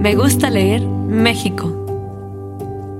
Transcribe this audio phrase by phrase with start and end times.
[0.00, 1.66] Me gusta leer México.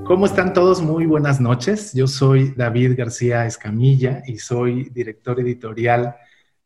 [0.06, 0.82] ¿Cómo están todos?
[0.82, 1.94] Muy buenas noches.
[1.94, 6.16] Yo soy David García Escamilla y soy director editorial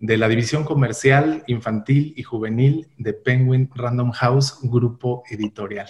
[0.01, 5.87] de la división comercial, infantil y juvenil de Penguin Random House Grupo Editorial.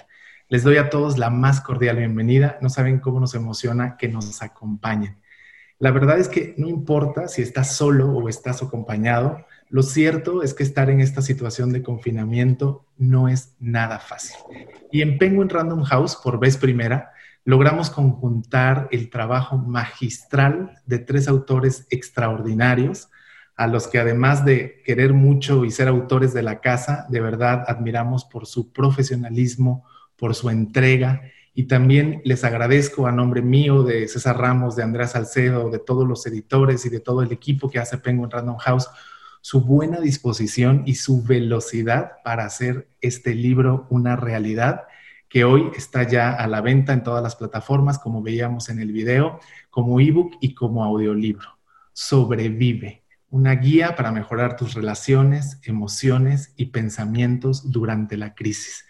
[0.51, 2.59] Les doy a todos la más cordial bienvenida.
[2.61, 5.23] No saben cómo nos emociona que nos acompañen.
[5.79, 10.55] La verdad es que no importa si estás solo o estás acompañado, lo cierto es
[10.55, 14.37] que estar en esta situación de confinamiento no es nada fácil.
[14.93, 17.11] Y en Penguin Random House, por vez primera,
[17.45, 23.09] logramos conjuntar el trabajo magistral de tres autores extraordinarios,
[23.57, 27.65] a los que además de querer mucho y ser autores de la casa, de verdad
[27.67, 31.23] admiramos por su profesionalismo, por su entrega
[31.53, 36.07] y también les agradezco a nombre mío, de César Ramos, de Andrea Salcedo, de todos
[36.07, 38.89] los editores y de todo el equipo que hace Penguin Random House,
[39.45, 44.85] su buena disposición y su velocidad para hacer este libro una realidad
[45.29, 48.91] que hoy está ya a la venta en todas las plataformas, como veíamos en el
[48.91, 51.59] video, como ebook y como audiolibro.
[51.93, 58.87] Sobrevive, una guía para mejorar tus relaciones, emociones y pensamientos durante la crisis.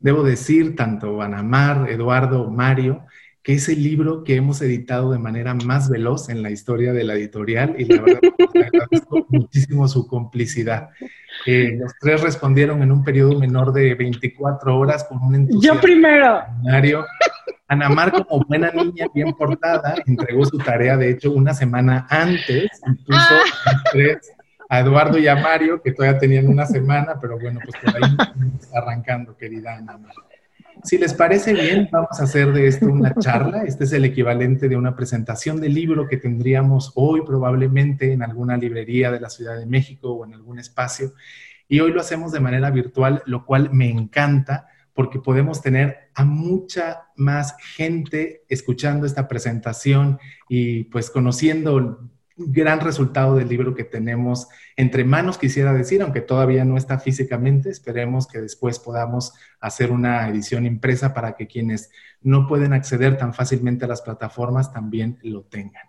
[0.00, 3.06] Debo decir, tanto Anamar, Eduardo, Mario,
[3.42, 7.04] que es el libro que hemos editado de manera más veloz en la historia de
[7.04, 8.20] la editorial y la verdad
[8.54, 10.90] agradezco muchísimo su complicidad.
[11.46, 15.74] Eh, los tres respondieron en un periodo menor de 24 horas con un entusiasmo.
[15.74, 16.40] Yo primero.
[17.66, 22.68] Ana Mar, como buena niña bien portada, entregó su tarea, de hecho, una semana antes,
[23.06, 23.82] puso ah.
[23.90, 24.30] tres
[24.68, 28.16] a Eduardo y a Mario, que todavía tenían una semana, pero bueno, pues por ahí
[28.74, 30.14] arrancando, querida Ana Mar.
[30.84, 33.62] Si les parece bien, vamos a hacer de esto una charla.
[33.62, 38.56] Este es el equivalente de una presentación de libro que tendríamos hoy probablemente en alguna
[38.56, 41.12] librería de la Ciudad de México o en algún espacio.
[41.68, 46.24] Y hoy lo hacemos de manera virtual, lo cual me encanta porque podemos tener a
[46.24, 50.18] mucha más gente escuchando esta presentación
[50.48, 56.64] y pues conociendo gran resultado del libro que tenemos entre manos, quisiera decir, aunque todavía
[56.64, 57.70] no está físicamente.
[57.70, 63.34] Esperemos que después podamos hacer una edición impresa para que quienes no pueden acceder tan
[63.34, 65.84] fácilmente a las plataformas también lo tengan.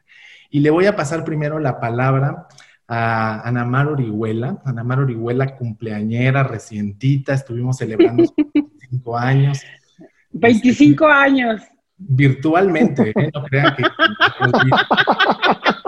[0.49, 2.47] Y le voy a pasar primero la palabra
[2.87, 4.61] a Ana Mar Orihuela.
[4.65, 8.23] Ana Mar Orihuela, cumpleañera, recientita, estuvimos celebrando
[8.53, 9.61] 25 años.
[10.31, 11.61] 25 años.
[11.97, 13.31] Virtualmente, ¿eh?
[13.33, 13.83] no crean que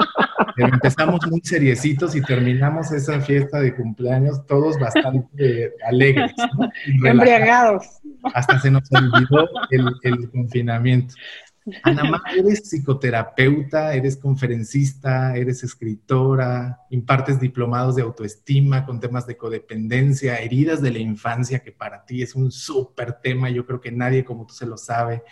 [0.58, 6.32] empezamos muy seriecitos y terminamos esa fiesta de cumpleaños todos bastante alegres.
[7.04, 7.86] Embriagados.
[8.34, 9.48] Hasta se nos olvidó
[10.04, 11.16] el, confinamiento.
[11.82, 20.38] Ana eres psicoterapeuta, eres conferencista, eres escritora, impartes diplomados de autoestima con temas de codependencia,
[20.38, 24.24] heridas de la infancia, que para ti es un súper tema, yo creo que nadie
[24.24, 25.24] como tú se lo sabe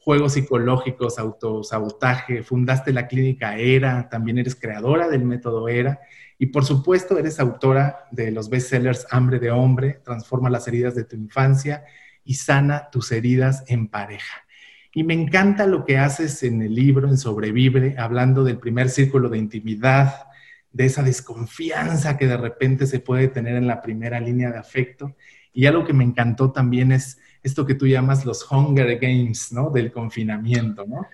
[0.00, 6.00] juegos psicológicos, autosabotaje, fundaste la clínica ERA, también eres creadora del método ERA
[6.38, 11.04] y por supuesto eres autora de los bestsellers Hambre de Hombre, Transforma las heridas de
[11.04, 11.84] tu infancia
[12.24, 14.46] y Sana tus heridas en pareja.
[14.92, 19.28] Y me encanta lo que haces en el libro, en Sobrevive, hablando del primer círculo
[19.28, 20.26] de intimidad,
[20.72, 25.14] de esa desconfianza que de repente se puede tener en la primera línea de afecto.
[25.52, 29.70] Y algo que me encantó también es esto que tú llamas los Hunger Games, ¿no?
[29.70, 31.06] Del confinamiento, ¿no?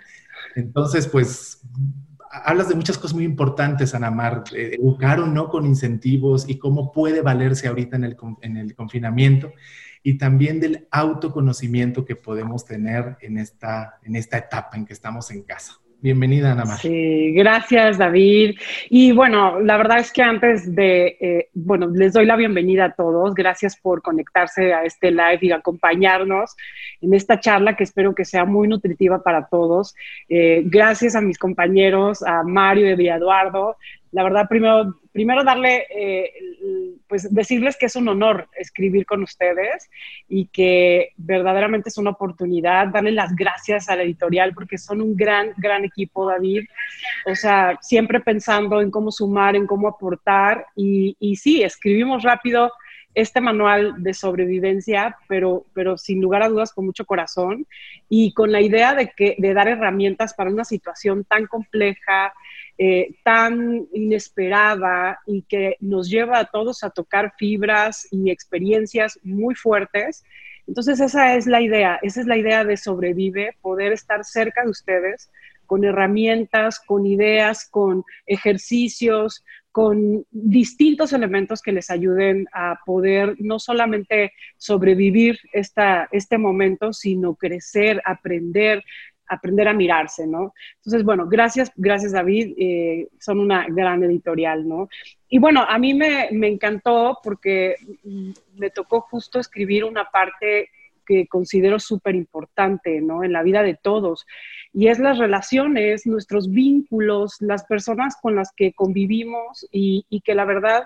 [0.55, 1.63] Entonces, pues,
[2.31, 6.93] hablas de muchas cosas muy importantes, Ana Mar, educar o no con incentivos y cómo
[6.93, 9.53] puede valerse ahorita en el, en el confinamiento
[10.03, 15.31] y también del autoconocimiento que podemos tener en esta, en esta etapa en que estamos
[15.31, 15.81] en casa.
[16.01, 16.77] Bienvenida, Ana María.
[16.77, 18.59] Sí, gracias, David.
[18.91, 22.93] Y bueno, la verdad es que antes de, eh, bueno, les doy la bienvenida a
[22.93, 23.35] todos.
[23.35, 26.55] Gracias por conectarse a este live y acompañarnos
[27.01, 29.95] en esta charla que espero que sea muy nutritiva para todos.
[30.29, 33.77] Eh, gracias a mis compañeros, a Mario y a Eduardo,
[34.13, 36.33] la verdad, primero, primero darle, eh,
[37.09, 39.91] pues decirles que es un honor escribir con ustedes
[40.29, 45.17] y que verdaderamente es una oportunidad, darle las gracias a la editorial porque son un
[45.17, 46.65] gran, gran equipo, David.
[47.27, 52.71] O sea, siempre pensando en cómo sumar, en cómo aportar y, y sí, escribimos rápido
[53.17, 57.67] este manual de sobrevivencia, pero, pero sin lugar a dudas con mucho corazón
[58.11, 62.35] y con la idea de, que, de dar herramientas para una situación tan compleja,
[62.79, 69.55] eh, tan inesperada y que nos lleva a todos a tocar fibras y experiencias muy
[69.55, 70.25] fuertes.
[70.67, 74.71] Entonces esa es la idea, esa es la idea de sobrevive, poder estar cerca de
[74.71, 75.31] ustedes
[75.67, 83.59] con herramientas, con ideas, con ejercicios, con distintos elementos que les ayuden a poder no
[83.59, 88.83] solamente sobrevivir esta, este momento, sino crecer, aprender,
[89.29, 90.55] aprender a mirarse, ¿no?
[90.77, 94.89] Entonces, bueno, gracias, gracias David, eh, son una gran editorial, ¿no?
[95.29, 97.77] Y bueno, a mí me, me encantó porque
[98.55, 100.71] me tocó justo escribir una parte
[101.05, 103.23] que considero súper importante, ¿no?
[103.25, 104.27] En la vida de todos
[104.77, 110.45] y es las relaciones, nuestros vínculos, las personas con las que convivimos y, que la
[110.45, 110.85] verdad,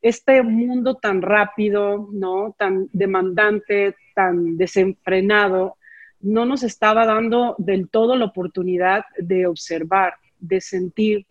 [0.00, 2.54] este mundo tan rápido, ¿no?
[2.58, 5.76] Tan demandante, tan desenfrenado,
[6.20, 11.26] no nos estaba dando del todo la oportunidad de observar, de sentir.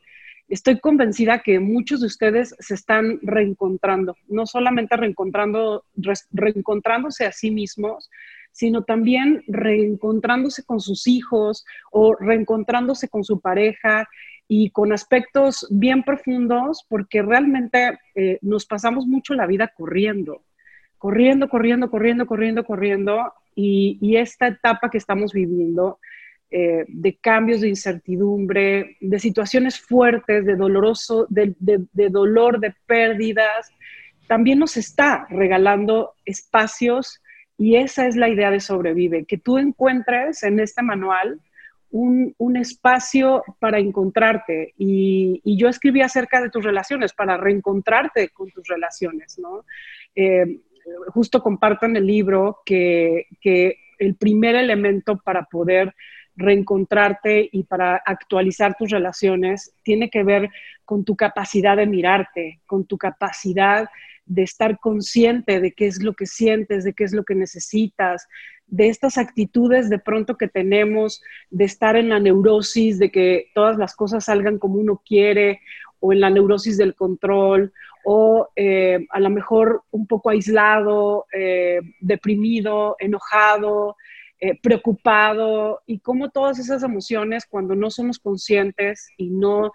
[0.48, 5.86] Estoy convencida que muchos de ustedes se están reencontrando, no solamente reencontrando,
[6.32, 8.10] reencontrándose a sí mismos,
[8.52, 14.08] sino también reencontrándose con sus hijos o reencontrándose con su pareja
[14.48, 20.44] y con aspectos bien profundos, porque realmente eh, nos pasamos mucho la vida corriendo,
[20.98, 26.00] corriendo, corriendo, corriendo, corriendo, corriendo, y, esta etapa que estamos viviendo
[26.52, 31.56] eh, de cambios de incertidumbre, de situaciones fuertes, de doloroso, de,
[32.10, 33.72] dolor, de pérdidas,
[34.28, 37.22] también nos está regalando espacios
[37.58, 41.40] y esa es la idea de Sobrevive, que tú encuentres en este manual
[41.92, 44.74] un, espacio para encontrarte.
[44.78, 49.66] Y, yo escribí acerca de tus relaciones, para reencontrarte con tus relaciones, ¿no?
[50.16, 50.60] Eh,
[51.08, 55.94] justo comparto en el libro que, que el primer elemento para poder
[56.36, 60.50] reencontrarte y para actualizar tus relaciones tiene que ver
[60.84, 63.90] con tu capacidad de mirarte, con tu capacidad
[64.26, 68.28] de estar consciente de qué es lo que sientes, de qué es lo que necesitas,
[68.68, 71.22] de estas actitudes de pronto que tenemos,
[71.52, 75.62] de estar en la neurosis, de que todas las cosas salgan como uno quiere,
[76.00, 77.72] o en la neurosis del control,
[78.08, 83.98] o eh, a lo mejor un poco aislado, eh, deprimido, enojado,
[84.40, 89.74] eh, preocupado, y cómo todas esas emociones, cuando no somos conscientes y no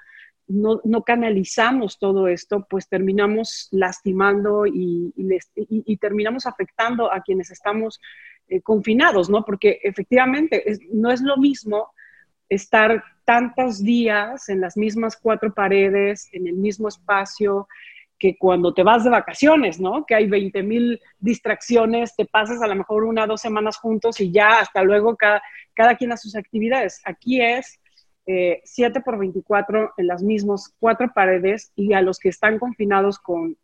[0.52, 5.14] no, canalizamos todo esto, pues terminamos lastimando y,
[6.00, 8.00] terminamos afectando a quienes estamos
[8.64, 9.44] confinados, ¿no?
[9.44, 11.92] Porque efectivamente no es lo mismo
[12.48, 17.68] estar tantos días en las mismas cuatro paredes, en el mismo espacio,
[18.20, 20.04] que cuando te vas de vacaciones, ¿no?
[20.06, 24.30] Que hay 20 mil distracciones, te pasas a lo mejor una dos semanas juntos y
[24.30, 25.42] ya hasta luego cada,
[25.74, 27.00] cada quien a sus actividades.
[27.04, 27.80] Aquí es
[28.64, 33.18] 7 eh, por 24 en las mismas cuatro paredes y a los que están confinados
[33.18, 33.56] con,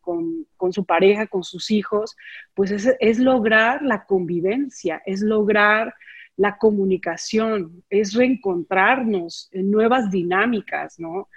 [0.71, 2.15] su pareja, con sus hijos,
[2.53, 5.93] pues es, lograr la convivencia, es lograr
[6.35, 11.29] la comunicación, es reencontrarnos en nuevas dinámicas, ¿no?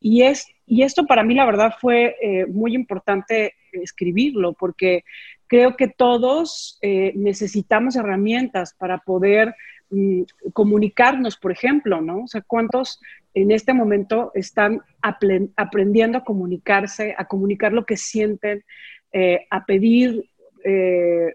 [0.00, 5.04] Y, es, y esto para mí la verdad fue eh, muy importante escribirlo porque
[5.46, 9.54] creo que todos eh, necesitamos herramientas para poder
[9.90, 12.24] Mm, comunicarnos, por ejemplo, ¿no?
[12.24, 13.00] O sea, ¿cuántos
[13.32, 18.64] en este momento están aprendiendo a comunicarse, a comunicar lo que sienten,
[19.12, 20.24] eh, a pedir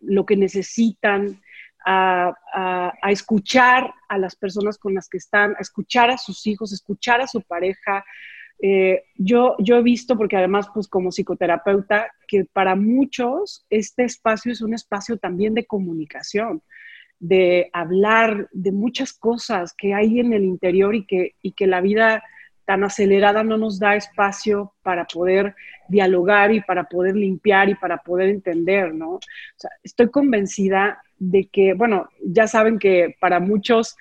[0.01, 1.41] lo que necesitan,
[1.83, 2.35] a,
[3.09, 7.19] escuchar a las personas con las que están, a escuchar a sus hijos, a escuchar
[7.21, 8.05] a su pareja.
[8.61, 14.51] Eh, yo, yo he visto, porque además, pues como psicoterapeuta, que para muchos este espacio
[14.51, 16.61] es un espacio también de comunicación
[17.23, 21.79] de hablar de muchas cosas que hay en el interior y que, y que la
[21.79, 22.21] vida
[22.65, 25.55] tan acelerada no nos da espacio para poder
[25.87, 29.19] dialogar y para poder limpiar y para poder entender, ¿no?
[29.83, 33.95] Estoy convencida de que, bueno, ya saben que para muchos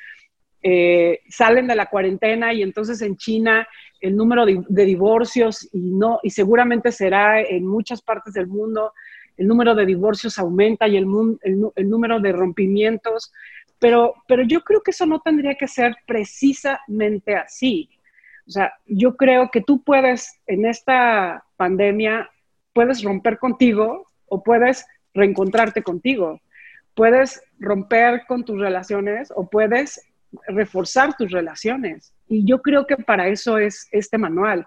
[0.63, 3.67] eh, salen de la cuarentena y entonces en China
[4.01, 8.93] el número de, divorcios y no y seguramente será en muchas partes del mundo
[9.37, 11.07] el número de divorcios aumenta y el,
[11.43, 13.33] el, número de rompimientos,
[13.79, 17.91] pero, pero yo creo que eso no tendría que ser precisamente así.
[18.47, 22.31] O sea, yo creo que tú puedes, en esta pandemia,
[22.73, 26.41] puedes romper contigo o puedes reencontrarte contigo.
[26.95, 30.01] Puedes romper con tus relaciones o puedes
[30.47, 32.13] reforzar tus relaciones.
[32.29, 34.67] Y yo creo que para eso es este manual,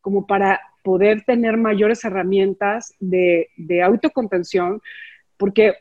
[0.00, 3.48] como para poder tener mayores herramientas de,
[3.82, 4.80] autocontención,
[5.36, 5.74] porque,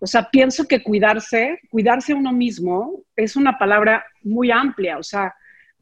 [0.00, 5.34] o sea, pienso que cuidarse, cuidarse uno mismo es una palabra muy amplia, o sea,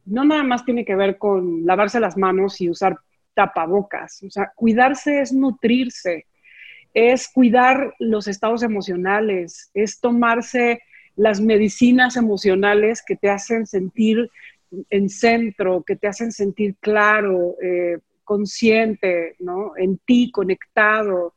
[0.04, 2.96] no nada más tiene que ver con lavarse las manos y usar
[3.34, 6.26] tapabocas, o sea, cuidarse es nutrirse,
[6.94, 10.80] es cuidar los estados emocionales, es tomarse
[11.16, 14.30] las medicinas emocionales que te hacen sentir
[14.90, 19.72] en centro, que te hacen sentir claro, eh, consciente, ¿no?
[19.76, 21.34] En ti, conectado.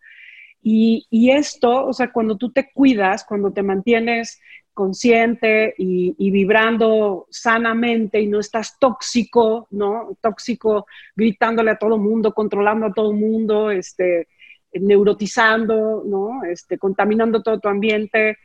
[0.62, 4.41] Y, esto, o sea, cuando tú te cuidas, cuando te mantienes
[4.74, 10.17] consciente y, vibrando sanamente y no estás tóxico, ¿no?
[10.21, 14.27] Tóxico, gritándole a todo mundo, controlando a todo mundo, este,
[14.74, 16.43] neurotizando, ¿no?
[16.43, 18.38] Este, contaminando todo tu ambiente,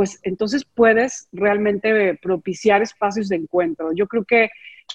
[0.00, 3.92] pues entonces puedes realmente propiciar espacios de encuentro.
[3.92, 4.48] Yo creo que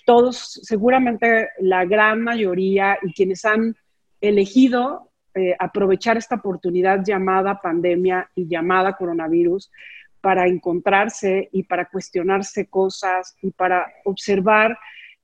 [0.03, 3.75] todos, seguramente la gran mayoría y quienes han
[4.19, 9.69] elegido eh, aprovechar esta oportunidad llamada pandemia y llamada coronavirus
[10.21, 14.75] para encontrarse y para cuestionarse cosas y para observar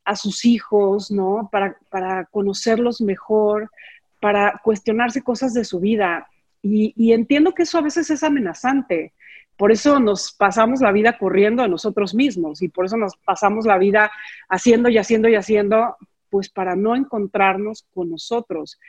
[0.05, 1.49] a sus hijos, ¿no?
[1.51, 3.71] Para, para conocerlos mejor,
[4.19, 6.27] para cuestionarse cosas de su vida.
[6.61, 9.13] Y, entiendo que eso a veces es amenazante.
[9.61, 13.67] Por eso nos pasamos la vida corriendo a nosotros mismos y por eso nos pasamos
[13.67, 14.11] la vida
[14.49, 15.97] haciendo y haciendo y haciendo,
[16.31, 18.79] pues para no encontrarnos con nosotros.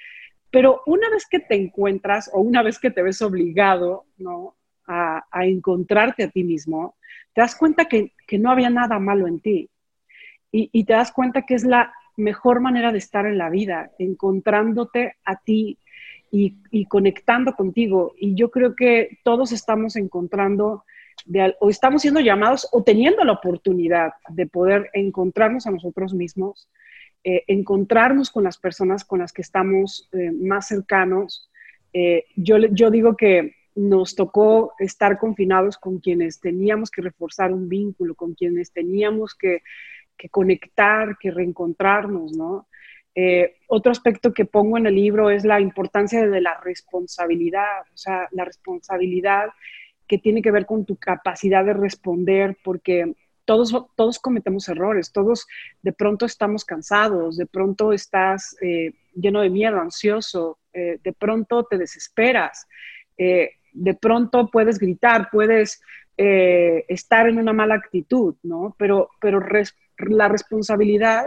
[0.51, 4.57] Pero una vez que te encuentras o una vez que te ves obligado, ¿no?
[4.87, 6.97] A, encontrarte a ti mismo,
[7.35, 9.69] te das cuenta que, no había nada malo en ti.
[10.51, 15.17] y, te das cuenta que es la mejor manera de estar en la vida, encontrándote
[15.27, 15.77] a ti
[16.33, 18.15] y, conectando contigo.
[18.19, 20.85] Y yo creo que todos estamos encontrando
[21.61, 26.69] o estamos siendo llamados o teniendo la oportunidad de poder encontrarnos a nosotros mismos,
[27.23, 31.51] eh, encontrarnos con las personas con las que estamos eh, más cercanos.
[31.93, 37.69] Eh, yo, yo digo que nos tocó estar confinados con quienes teníamos que reforzar un
[37.69, 39.63] vínculo, con quienes teníamos que
[40.23, 42.69] que conectar, que reencontrarnos, ¿no?
[43.15, 47.97] Eh, otro aspecto que pongo en el libro es la importancia de la responsabilidad, o
[47.97, 49.51] sea, la responsabilidad
[50.07, 53.15] que tiene que ver con tu capacidad de responder, porque
[53.45, 55.47] todos, todos cometemos errores, todos
[55.83, 61.65] de pronto estamos cansados, de pronto estás eh, lleno de miedo, ansioso, eh, de pronto
[61.65, 62.67] te desesperas,
[63.17, 65.81] de pronto puedes gritar, puedes
[66.17, 68.75] estar en una mala actitud, ¿no?
[68.79, 69.41] Pero, pero
[69.99, 71.27] la responsabilidad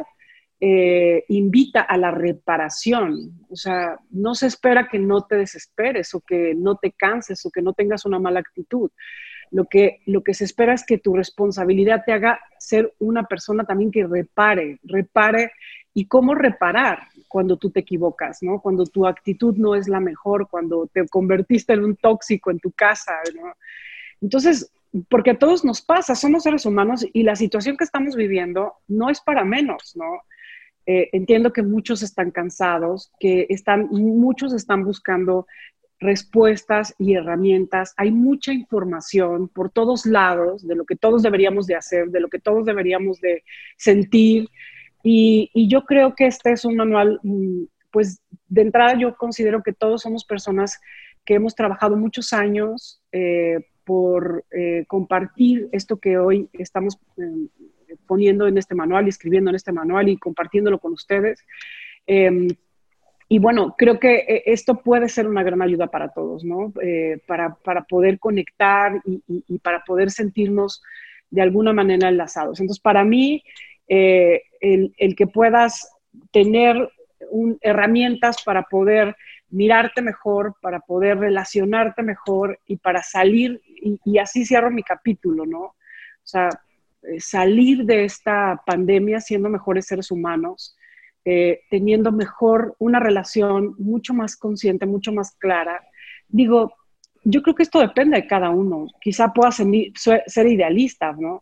[0.67, 3.45] eh, invita a la reparación.
[3.51, 7.51] O sea, no se espera que no te desesperes o que no te canses o
[7.51, 8.89] que no tengas una mala actitud.
[9.51, 13.63] Lo que, lo que se espera es que tu responsabilidad te haga ser una persona
[13.63, 15.51] también que repare, repare.
[15.93, 18.59] ¿Y cómo reparar cuando tú te equivocas, ¿no?
[18.59, 22.71] Cuando tu actitud no es la mejor, cuando te convertiste en un tóxico en tu
[22.71, 23.13] casa.
[24.19, 24.71] Entonces,
[25.09, 29.11] porque a todos nos pasa, somos seres humanos y la situación que estamos viviendo no
[29.11, 30.23] es para menos, ¿no?
[30.85, 35.47] Eh, entiendo que muchos están cansados, que están, muchos están buscando
[35.99, 37.93] respuestas y herramientas.
[37.97, 42.29] Hay mucha información por todos lados de lo que todos deberíamos de hacer, de lo
[42.29, 43.43] que todos deberíamos de
[43.77, 44.49] sentir.
[45.03, 49.73] Y, yo creo que este es un manual, mm, pues de entrada yo considero que
[49.73, 50.79] todos somos personas
[51.23, 57.47] que hemos trabajado muchos años eh, por eh, compartir esto que hoy estamos eh,
[58.07, 61.43] poniendo en este manual y escribiendo en este manual y compartiéndolo con ustedes.
[62.05, 62.47] Em,
[63.27, 66.73] y bueno, creo que eh, esto puede ser una gran ayuda para todos, ¿no?
[67.27, 70.83] para, para, poder conectar y, y, para poder sentirnos
[71.31, 72.59] de alguna manera enlazados.
[72.59, 73.43] Entonces, para mí,
[73.87, 74.41] el,
[74.97, 75.91] el, que puedas
[76.31, 76.89] tener
[77.61, 79.15] herramientas para poder
[79.49, 85.59] mirarte mejor, para poder relacionarte mejor y para salir, y, así cierro mi capítulo, ¿no?
[85.61, 85.75] O
[86.23, 86.64] sea, eh,
[87.19, 90.75] salir de esta pandemia siendo mejores seres humanos,
[91.23, 95.81] eh, teniendo mejor una relación mucho más consciente, mucho más clara.
[96.27, 96.73] Digo,
[97.23, 98.87] yo creo que esto depende de cada uno.
[99.01, 99.67] Quizá pueda ser,
[100.27, 101.41] ser idealista, ¿no?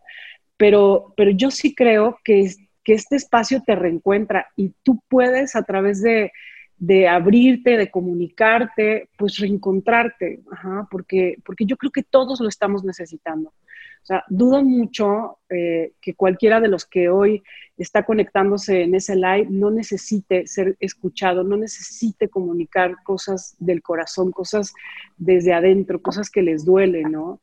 [0.57, 2.49] Pero, pero yo sí creo que,
[2.83, 6.31] que este espacio te reencuentra y tú puedes a través de
[6.85, 10.41] de abrirte, de comunicarte, pues reencontrarte,
[10.91, 13.53] porque, porque yo creo que todos lo estamos necesitando.
[14.03, 17.41] O sea, dudo mucho eh, que cualquiera de los que hoy
[17.77, 24.31] está conectándose en ese live no necesite ser escuchado, no necesite comunicar cosas del corazón,
[24.31, 24.73] cosas
[25.15, 27.39] desde adentro, cosas que les duelen, ¿no?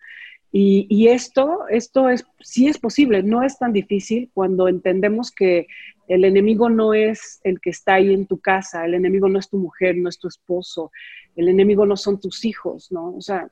[0.53, 5.69] Y, esto, esto es, sí es posible, no es tan difícil cuando entendemos que
[6.09, 9.49] el enemigo no es el que está ahí en tu casa, el enemigo no es
[9.49, 10.91] tu mujer, no es tu esposo,
[11.37, 13.15] el enemigo no son tus hijos, ¿no?
[13.15, 13.49] O sea,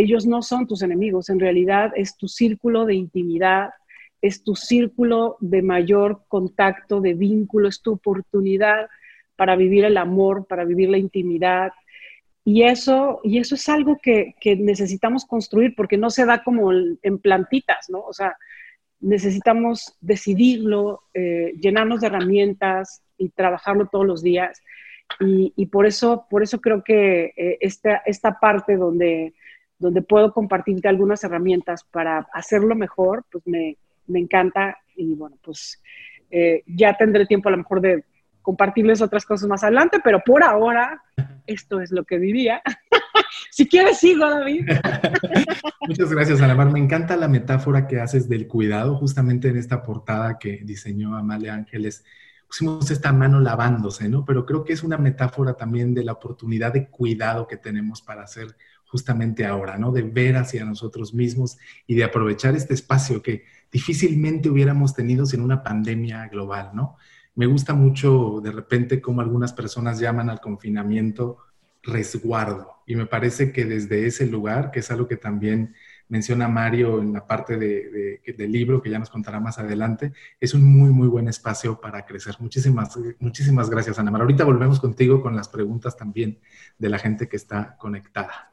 [0.00, 3.70] ellos no son tus enemigos, en realidad es tu círculo de intimidad,
[4.22, 8.88] es tu círculo de mayor contacto, de vínculo, es tu oportunidad
[9.36, 11.72] para vivir el amor, para vivir la intimidad,
[12.44, 17.18] y eso, y eso es algo que, necesitamos construir porque no se da como en
[17.18, 18.00] plantitas, ¿no?
[18.00, 18.36] O sea,
[19.00, 24.62] necesitamos decidirlo, eh, llenarnos de herramientas y trabajarlo todos los días.
[25.18, 29.34] Y, por, eso, por eso creo que eh, esta, esta parte donde,
[29.80, 33.76] donde puedo compartirte algunas herramientas para hacerlo mejor, pues me,
[34.12, 34.76] encanta.
[34.94, 35.82] Y bueno, pues
[36.30, 38.04] eh, ya tendré tiempo a lo mejor de
[38.42, 41.02] compartirles otras cosas más adelante, pero por ahora
[41.46, 42.62] esto es lo que vivía.
[43.50, 44.68] si quieres, sigo, David.
[45.88, 46.70] Muchas gracias, Alamar.
[46.70, 51.54] Me encanta la metáfora que haces del cuidado, justamente en esta portada que diseñó Amalia
[51.54, 52.04] Ángeles.
[52.46, 54.26] Pusimos esta mano lavándose, ¿no?
[54.26, 58.24] Pero creo que es una metáfora también de la oportunidad de cuidado que tenemos para
[58.24, 58.56] hacer
[58.90, 59.92] justamente ahora, ¿no?
[59.92, 65.42] De ver hacia nosotros mismos y de aprovechar este espacio que difícilmente hubiéramos tenido sin
[65.42, 66.96] una pandemia global, ¿no?
[67.36, 71.38] Me gusta mucho de repente cómo algunas personas llaman al confinamiento
[71.82, 72.82] resguardo.
[72.84, 75.74] Y me parece que desde ese lugar, que es algo que también
[76.08, 80.52] menciona Mario en la parte de, del libro, que ya nos contará más adelante, es
[80.52, 82.34] un muy, muy buen espacio para crecer.
[82.40, 84.22] Muchísimas, muchísimas gracias, Ana Mar.
[84.22, 86.40] Ahorita volvemos contigo con las preguntas también
[86.76, 88.50] de la gente que está conectada.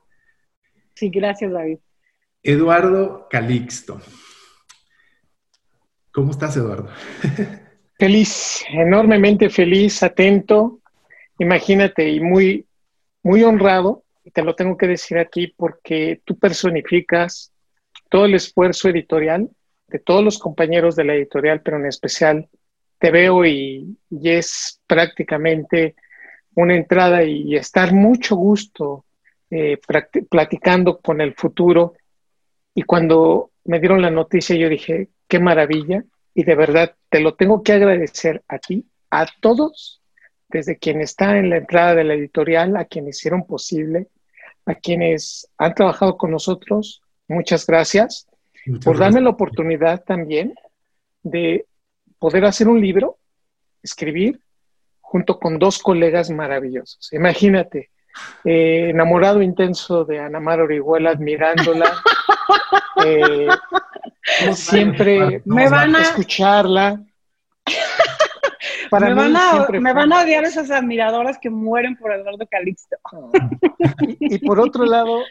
[0.98, 1.78] Sí, gracias, David.
[2.42, 4.02] Eduardo Calixto.
[6.12, 6.90] ¿Cómo estás, Eduardo?
[8.00, 10.80] Feliz, enormemente feliz, atento,
[11.38, 12.66] imagínate, y muy,
[13.22, 17.52] muy honrado, y te lo tengo que decir aquí porque tú personificas
[18.10, 19.50] todo el esfuerzo editorial
[19.88, 22.48] de todos los compañeros de la editorial, pero en especial
[23.00, 25.96] te veo y, es prácticamente
[26.56, 29.06] una entrada y, estar mucho gusto
[29.50, 29.78] eh,
[30.30, 31.94] platicando con el futuro.
[32.74, 37.36] Y cuando me dieron la noticia, yo dije, qué maravilla, y de verdad te lo
[37.36, 40.02] tengo que agradecer a ti, a todos,
[40.50, 44.08] desde quien está en la entrada de la editorial, a quienes hicieron posible,
[44.66, 47.02] a quienes han trabajado con nosotros.
[47.28, 48.28] Muchas gracias
[48.84, 50.54] por darme la oportunidad también
[51.24, 51.66] de
[52.20, 53.18] poder hacer un libro,
[53.82, 54.40] escribir,
[55.02, 57.14] junto con dos colegas maravillosos.
[57.14, 57.90] Imagínate,
[58.44, 61.92] eh, enamorado intenso de Ana Mar Orihuela, admirándola.
[63.06, 63.48] Eh,
[64.54, 67.00] siempre me van a escucharla.
[68.92, 72.98] me, van a, me van a odiar esas admiradoras que mueren por Eduardo Calixto.
[74.20, 75.24] y, y, por otro lado,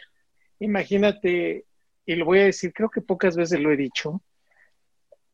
[0.59, 1.65] imagínate,
[2.05, 4.21] y lo voy a decir, creo que pocas veces lo he dicho,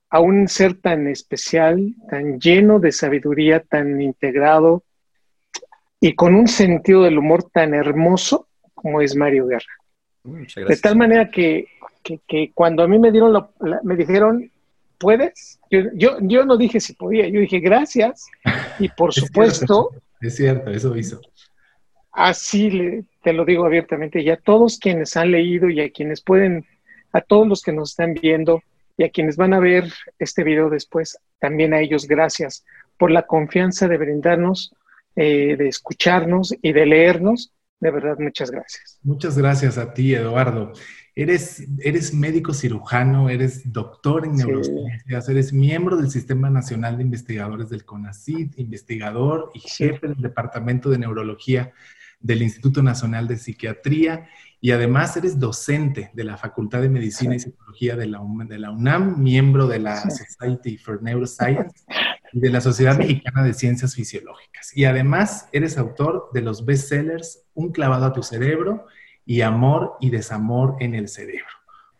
[0.10, 4.84] a un ser tan especial, tan lleno de sabiduría, tan integrado
[6.04, 9.74] y con un sentido del humor tan hermoso como es Mario Guerra.
[10.24, 11.68] De tal manera que
[12.04, 13.50] que, cuando a mí me dieron la,
[13.84, 14.52] me dijeron,
[14.98, 15.60] ¿puedes?
[15.72, 18.28] Yo, yo, no dije si podía, yo dije gracias.
[18.80, 19.92] Y por supuesto.
[20.22, 21.22] es cierto, eso hizo.
[22.12, 26.66] Así te lo digo abiertamente, y a todos quienes han leído y a quienes pueden,
[27.12, 28.62] a todos los que nos están viendo
[28.98, 29.86] y a quienes van a ver
[30.20, 32.63] este video después, también a ellos gracias
[33.00, 34.76] por la confianza de brindarnos,
[35.15, 37.54] eh, de escucharnos y de leernos.
[37.80, 38.99] De verdad, muchas gracias.
[39.04, 40.73] Muchas gracias a ti, Eduardo.
[41.15, 47.69] Eres, eres médico cirujano, eres doctor en neurociencias, eres miembro del Sistema Nacional de Investigadores
[47.69, 51.71] del CONACYT, investigador y jefe del Departamento de Neurología
[52.19, 54.28] del Instituto Nacional de Psiquiatría
[54.63, 58.71] y además eres docente de la Facultad de Medicina y Psicología de la, de la
[58.71, 61.84] UNAM, miembro de la Society for Neuroscience
[62.32, 64.71] y de la Sociedad Mexicana de Ciencias Fisiológicas.
[64.73, 68.88] Y además eres autor de los bestsellers Un clavado a tu cerebro
[69.26, 71.43] y amor y desamor en el cerebro.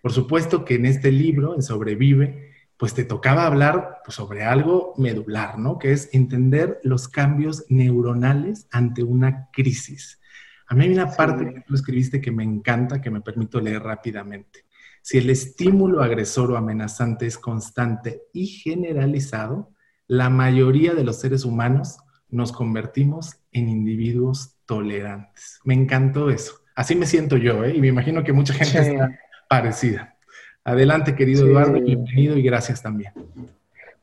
[0.02, 4.94] Por supuesto que en este libro, en Sobrevive, pues te tocaba hablar pues, sobre algo
[4.98, 5.78] medular, ¿no?
[5.80, 10.22] Que es entender los cambios neuronales ante una crisis.
[10.68, 13.84] A mí hay una parte que tú escribiste que me encanta, que me permito leer
[13.84, 14.66] rápidamente.
[15.02, 19.74] Si el estímulo agresor o amenazante es constante y generalizado,
[20.08, 21.98] la mayoría de los seres humanos
[22.30, 25.60] nos convertimos en individuos tolerantes.
[25.66, 26.62] Me encantó eso.
[26.76, 27.76] Así me siento yo, ¿eh?
[27.76, 30.16] y me imagino que mucha gente está parecida.
[30.64, 33.14] Adelante, querido Eduardo, bienvenido y gracias también.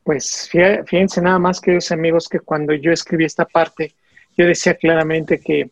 [0.03, 0.49] Pues
[0.85, 3.93] fíjense nada más, queridos amigos, que cuando yo escribí esta parte,
[4.37, 5.71] yo decía claramente que,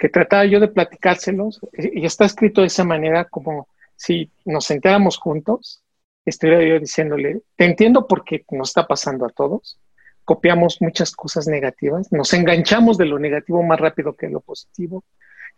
[0.00, 5.18] que trataba yo de platicárselos, y está escrito de esa manera como si nos sentáramos
[5.18, 5.82] juntos,
[6.24, 9.78] estuviera yo diciéndole, te entiendo porque nos está pasando a todos,
[10.24, 15.04] copiamos muchas cosas negativas, nos enganchamos de lo negativo más rápido que lo positivo.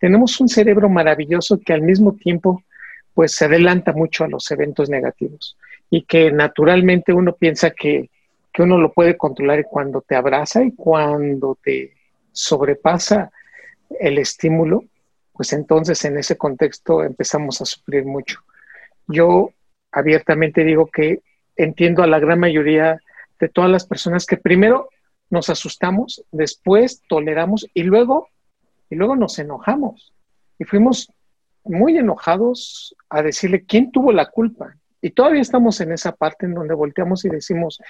[0.01, 2.65] Tenemos un cerebro maravilloso que al mismo tiempo
[3.15, 5.57] pues se adelanta mucho a los eventos negativos
[5.89, 8.11] y que naturalmente uno piensa que,
[8.53, 11.93] que uno lo puede controlar cuando te abraza y cuando te
[12.33, 13.31] sobrepasa
[14.01, 14.85] el estímulo,
[15.33, 18.41] pues entonces en ese contexto empezamos a sufrir mucho.
[19.09, 19.51] Yo
[19.91, 21.21] abiertamente digo que
[21.57, 23.01] entiendo a la gran mayoría
[23.39, 24.89] de todas las personas que primero
[25.31, 28.29] nos asustamos, después toleramos y luego,
[28.91, 30.13] y luego nos enojamos.
[30.59, 31.11] Y fuimos
[31.65, 34.77] muy enojados a decirle quién tuvo la culpa.
[35.01, 37.81] Y todavía estamos en esa parte en donde volteamos y decimos,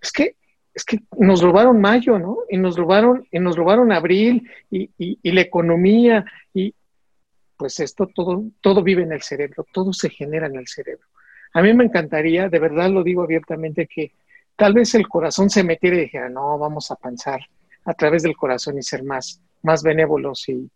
[0.00, 0.36] es que,
[0.74, 2.38] es que nos robaron mayo, ¿no?
[2.48, 6.74] Y nos robaron, y nos robaron abril y, y la economía y
[7.62, 11.06] pues esto todo, todo vive en el cerebro, todo se genera en el cerebro.
[11.54, 14.10] A mí me encantaría, de verdad lo digo abiertamente, que
[14.56, 17.40] tal vez el corazón se metiera y dijera, no, vamos a pensar
[17.84, 20.68] a través del corazón y ser más, más benévolos y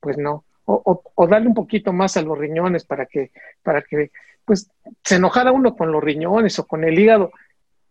[0.00, 0.44] pues no.
[0.64, 3.30] O, o, darle un poquito más a los riñones para que,
[3.62, 4.10] para que
[4.44, 4.68] pues
[5.04, 7.30] se enojara uno con los riñones o con el hígado.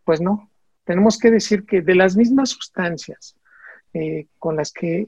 [0.03, 0.50] Pues no,
[0.85, 3.35] tenemos que decir que de las mismas sustancias
[3.93, 5.07] eh, con las que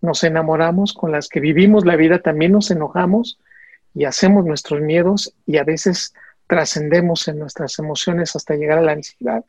[0.00, 3.38] nos enamoramos, con las que vivimos la vida, también nos enojamos
[3.94, 6.12] y hacemos nuestros miedos y a veces
[6.46, 9.44] trascendemos en nuestras emociones hasta llegar a la ansiedad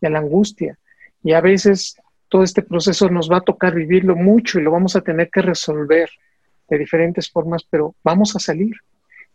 [0.00, 0.78] y a la angustia.
[1.22, 1.96] Y a veces
[2.28, 5.42] todo este proceso nos va a tocar vivirlo mucho y lo vamos a tener que
[5.42, 6.08] resolver
[6.68, 8.74] de diferentes formas, pero vamos a salir.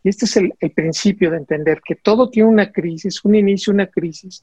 [0.02, 3.88] Y este es el, principio de entender que todo tiene una crisis, un inicio, una
[3.88, 4.42] crisis,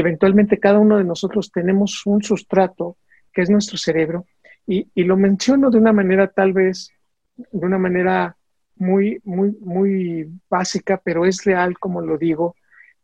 [0.00, 2.96] y eventualmente cada uno de nosotros tenemos un sustrato
[3.34, 4.24] que es nuestro cerebro,
[4.66, 6.90] y, y lo menciono de una manera tal vez,
[7.36, 8.34] de una manera
[8.76, 12.56] muy, muy, muy básica, pero es real, como lo digo,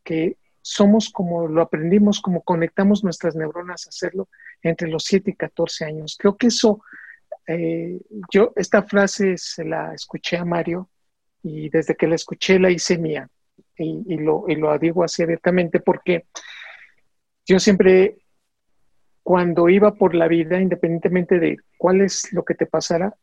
[0.02, 4.28] que somos como lo aprendimos, como conectamos nuestras neuronas a hacerlo
[4.62, 6.16] entre los 7 y 14 años.
[6.18, 6.80] Creo que eso,
[7.46, 8.00] eh,
[8.32, 10.88] yo esta frase se la escuché a Mario
[11.42, 13.28] y desde que la escuché la hice mía
[13.78, 16.26] y, lo, y lo digo así abiertamente porque
[17.46, 18.18] yo siempre,
[19.22, 23.14] cuando iba por la vida, independientemente de cuál es lo que te pasara,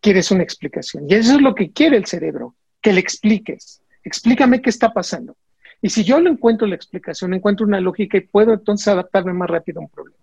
[0.00, 1.04] quieres una explicación.
[1.08, 3.82] Y eso es lo que quiere el cerebro, que le expliques.
[4.04, 5.36] Explícame qué está pasando.
[5.80, 9.50] Y si yo le encuentro la explicación, encuentro una lógica y puedo entonces adaptarme más
[9.50, 10.18] rápido a un problema.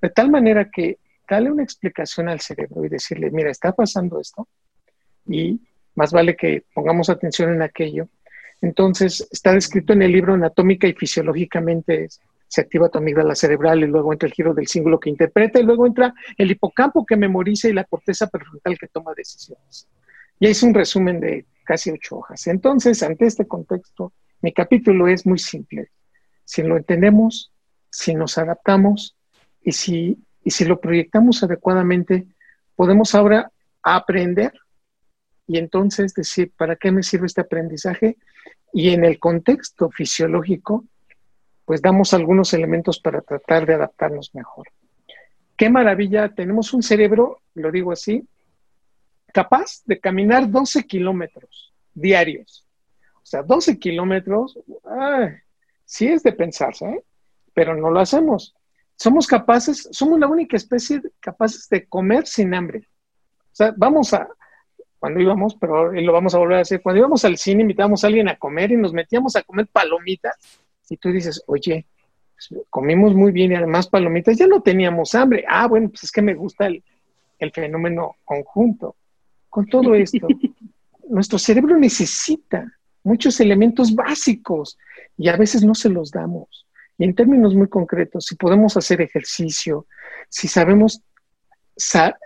[0.00, 4.48] De tal manera que darle una explicación al cerebro y decirle, mira, está pasando esto
[5.26, 5.60] y
[5.94, 8.08] más vale que pongamos atención en aquello.
[8.60, 12.08] Entonces, está descrito en el libro anatómica y fisiológicamente
[12.48, 15.62] se activa tu amígdala cerebral y luego entra el giro del símbolo que interpreta y
[15.62, 19.86] luego entra el hipocampo que memoriza y la corteza prefrontal que toma decisiones.
[20.40, 22.46] Y es un resumen de casi ocho hojas.
[22.46, 25.90] Entonces, ante este contexto, mi capítulo es muy simple.
[26.44, 27.52] Si lo entendemos,
[27.90, 29.16] si nos adaptamos
[29.62, 32.26] y si, y si lo proyectamos adecuadamente,
[32.74, 34.52] podemos ahora aprender
[35.46, 38.16] y entonces decir, ¿para qué me sirve este aprendizaje?
[38.72, 40.84] Y en el contexto fisiológico,
[41.68, 44.68] pues damos algunos elementos para tratar de adaptarnos mejor.
[45.54, 48.26] Qué maravilla, tenemos un cerebro, lo digo así,
[49.34, 52.66] capaz de caminar 12 kilómetros diarios.
[53.16, 54.58] O sea, 12 kilómetros,
[55.84, 57.04] sí es de pensarse, ¿eh?
[57.52, 58.56] pero no lo hacemos.
[58.96, 62.88] Somos capaces, somos la única especie capaces de comer sin hambre.
[63.52, 64.26] O sea, vamos a,
[64.98, 68.06] cuando íbamos, pero lo vamos a volver a hacer, cuando íbamos al cine invitábamos a
[68.06, 70.34] alguien a comer y nos metíamos a comer palomitas
[70.88, 71.86] y tú dices, oye,
[72.34, 75.44] pues, comimos muy bien y además palomitas, ya no teníamos hambre.
[75.48, 76.82] Ah, bueno, pues es que me gusta el,
[77.38, 78.96] el fenómeno conjunto.
[79.48, 80.26] Con todo esto,
[81.08, 82.72] nuestro cerebro necesita
[83.02, 84.78] muchos elementos básicos
[85.16, 86.66] y a veces no se los damos.
[86.98, 89.86] Y en términos muy concretos, si podemos hacer ejercicio,
[90.28, 91.02] si sabemos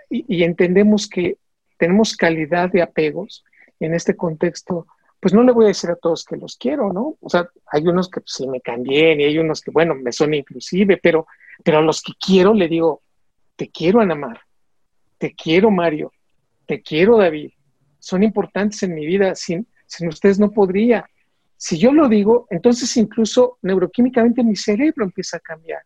[0.09, 1.37] y entendemos que
[1.79, 3.45] tenemos calidad de apegos
[3.81, 4.87] en este contexto,
[5.23, 7.17] pues no le voy a decir a todos que los quiero, ¿no?
[7.21, 10.35] O sea, hay unos que sí me cambié y hay unos que, bueno, me son
[10.35, 11.29] inclusive, pero,
[11.63, 13.03] pero a los que quiero le digo,
[13.55, 14.41] te quiero, Anamar,
[15.19, 16.13] te quiero, Mario,
[16.67, 17.53] te quiero, David,
[18.01, 21.09] son importantes en mi vida, sin, sin ustedes no podría.
[21.57, 25.83] Si yo lo digo, entonces incluso neuroquímicamente mi cerebro empieza a cambiar.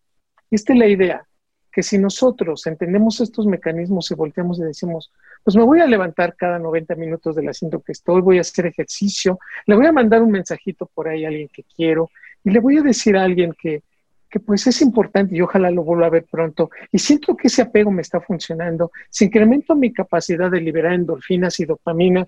[0.50, 1.28] Esta es la idea,
[1.76, 5.12] que si nosotros entendemos estos mecanismos y volteamos y decimos,
[5.44, 8.64] pues me voy a levantar cada 90 minutos del asiento que estoy, voy a hacer
[8.64, 12.08] ejercicio, le voy a mandar un mensajito por ahí a alguien que quiero
[12.42, 13.82] y le voy a decir a alguien que,
[14.30, 16.70] que pues es importante y ojalá lo vuelva a ver pronto.
[16.90, 21.60] Y siento que ese apego me está funcionando, si incremento mi capacidad de liberar endorfinas
[21.60, 22.26] y dopamina,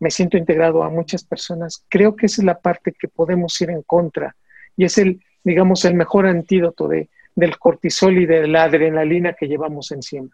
[0.00, 3.68] me siento integrado a muchas personas, creo que esa es la parte que podemos ir
[3.68, 4.34] en contra
[4.74, 9.46] y es el, digamos, el mejor antídoto de, del cortisol y de la adrenalina que
[9.46, 10.28] llevamos encima.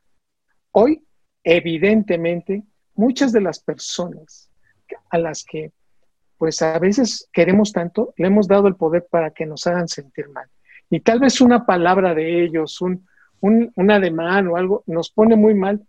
[0.71, 1.05] Hoy,
[1.43, 2.63] evidentemente,
[2.95, 4.51] muchas de las personas
[5.11, 5.71] a las que
[6.39, 10.31] pues a veces queremos tanto, le hemos dado el poder para que nos hagan sentir
[10.31, 10.49] mal.
[10.89, 13.07] Y tal vez una palabra de ellos, un,
[13.41, 15.87] un, un ademán o algo, nos pone muy mal.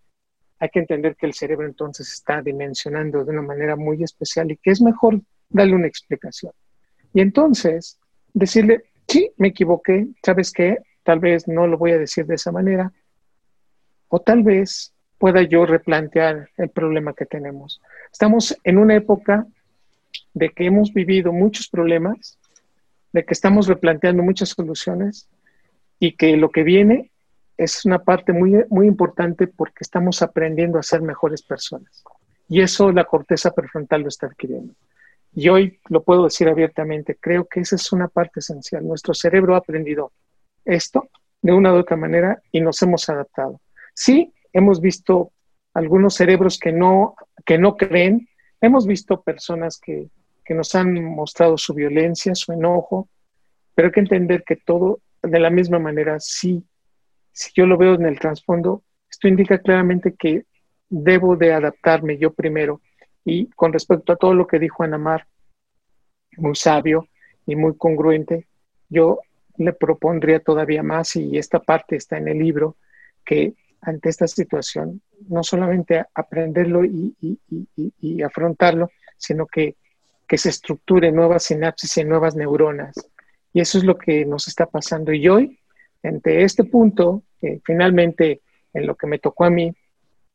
[0.60, 4.58] Hay que entender que el cerebro entonces está dimensionando de una manera muy especial y
[4.58, 6.52] que es mejor darle una explicación.
[7.14, 8.00] Y entonces
[8.34, 10.78] decirle, sí, me equivoqué, ¿sabes qué?
[11.06, 12.92] Tal vez no lo voy a decir de esa manera.
[14.08, 17.80] O tal vez pueda yo replantear el problema que tenemos.
[18.12, 19.46] Estamos en una época
[20.34, 22.40] de que hemos vivido muchos problemas,
[23.14, 25.30] de que estamos replanteando muchas soluciones
[26.00, 27.12] y que lo que viene
[27.56, 32.04] es una parte muy, muy importante porque estamos aprendiendo a ser mejores personas.
[32.50, 34.74] Y eso la corteza prefrontal lo está adquiriendo.
[35.36, 38.88] Y hoy lo puedo decir abiertamente, creo que esa es una parte esencial.
[38.88, 40.12] Nuestro cerebro ha aprendido
[40.66, 41.10] esto
[41.42, 43.62] de una u otra manera y nos hemos adaptado.
[43.94, 45.32] Sí, hemos visto
[45.74, 48.28] algunos cerebros que no, que no creen,
[48.62, 50.10] hemos visto personas que,
[50.44, 53.10] que nos han mostrado su violencia, su enojo,
[53.74, 56.64] pero hay que entender que todo de la misma manera, sí,
[57.32, 60.46] si yo lo veo en el trasfondo, esto indica claramente que
[60.90, 62.82] debo de adaptarme yo primero
[63.26, 65.28] y con respecto a todo lo que dijo Anamar,
[66.38, 67.08] muy sabio
[67.46, 68.48] y muy congruente,
[68.88, 69.20] yo
[69.58, 72.76] le propondría todavía más, y esta parte está en el libro,
[73.24, 79.76] que ante esta situación no solamente aprenderlo y, y, afrontarlo, sino que,
[80.28, 82.96] que, se estructure nuevas sinapsis y nuevas neuronas.
[83.54, 85.14] Y eso es lo que nos está pasando.
[85.14, 85.60] Y hoy,
[86.04, 87.24] ante este punto,
[87.64, 88.42] finalmente
[88.74, 89.74] en lo que me tocó a mí,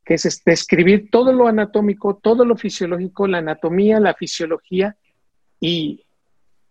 [0.05, 4.97] que es describir todo lo anatómico, todo lo fisiológico, la anatomía, la fisiología
[5.61, 6.05] y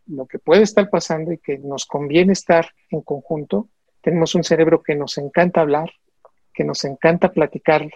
[0.10, 3.70] lo que puede estar pasando y que nos conviene estar en conjunto.
[4.02, 5.92] Tenemos un cerebro que nos encanta hablar,
[6.54, 7.88] que nos encanta platicar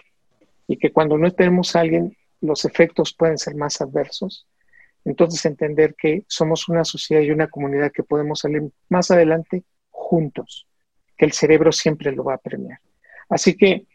[0.66, 4.46] y que cuando no tenemos a alguien los efectos pueden ser más adversos.
[5.04, 10.66] Entonces entender que somos una sociedad y una comunidad que podemos salir más adelante juntos,
[11.16, 12.78] que el cerebro siempre lo va a premiar.
[13.28, 13.86] Así que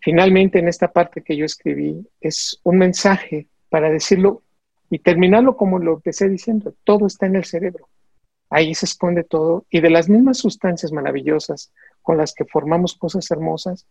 [0.00, 4.42] finalmente en esta parte que yo escribí es un mensaje para decirlo
[4.90, 7.88] y terminarlo como lo empecé diciendo, todo está en el cerebro.
[8.50, 11.72] Ahí se esconde todo y de las mismas sustancias maravillosas
[12.02, 13.86] con las que formamos cosas hermosas,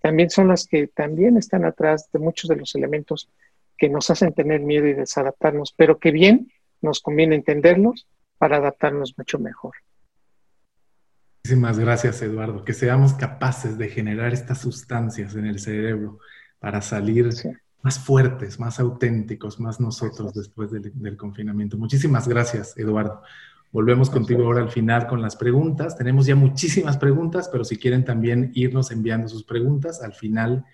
[0.00, 3.30] también son las que también están atrás de muchos de los elementos
[3.78, 8.08] que nos hacen tener miedo y desadaptarnos, pero que bien nos conviene entenderlos
[8.38, 9.74] para adaptarnos mucho mejor.
[11.44, 12.64] Muchísimas gracias, Eduardo.
[12.64, 16.18] Que seamos capaces de generar estas sustancias en el cerebro
[16.58, 17.28] para salir
[17.82, 21.78] más fuertes, más auténticos, más nosotros después del, confinamiento.
[21.78, 23.22] Muchísimas gracias, Eduardo.
[23.72, 25.96] Volvemos contigo ahora al final con las preguntas.
[25.96, 30.64] Tenemos ya muchísimas preguntas, pero si quieren también irnos enviando sus preguntas, al final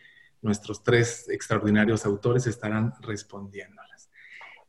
[0.43, 4.11] nuestros tres extraordinarios autores estarán respondiéndolas.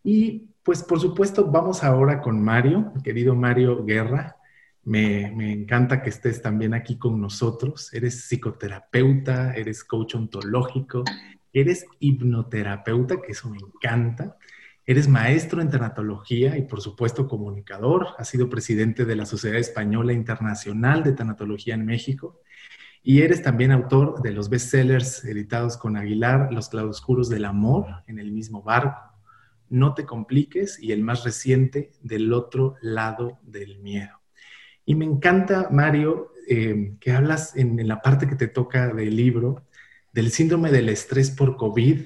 [0.04, 4.38] Y pues por supuesto vamos ahora con Mario, querido Mario Guerra.
[4.84, 7.94] Me, encanta que estés también aquí con nosotros.
[7.94, 11.04] Eres psicoterapeuta, eres coach ontológico,
[11.60, 14.38] eres hipnoterapeuta, que eso me encanta.
[14.86, 18.08] Eres maestro en tanatología y por supuesto comunicador.
[18.18, 22.42] Has sido presidente de la Sociedad Española Internacional de Tanatología en México.
[23.04, 28.20] Y eres también autor de los bestsellers editados con Aguilar, Los claroscuros del amor, En
[28.20, 29.02] el mismo barco,
[29.70, 34.22] No te compliques y el más reciente, Del otro lado del miedo.
[34.86, 39.67] Y me encanta, Mario, eh, que hablas en, la parte que te toca del libro
[40.18, 42.02] del síndrome del estrés por COVID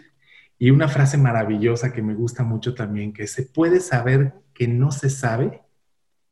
[0.60, 4.91] y una frase maravillosa que me gusta mucho también, que se puede saber que no
[4.91, 5.62] se sabe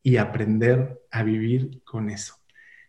[0.04, 2.36] y aprender a vivir con eso.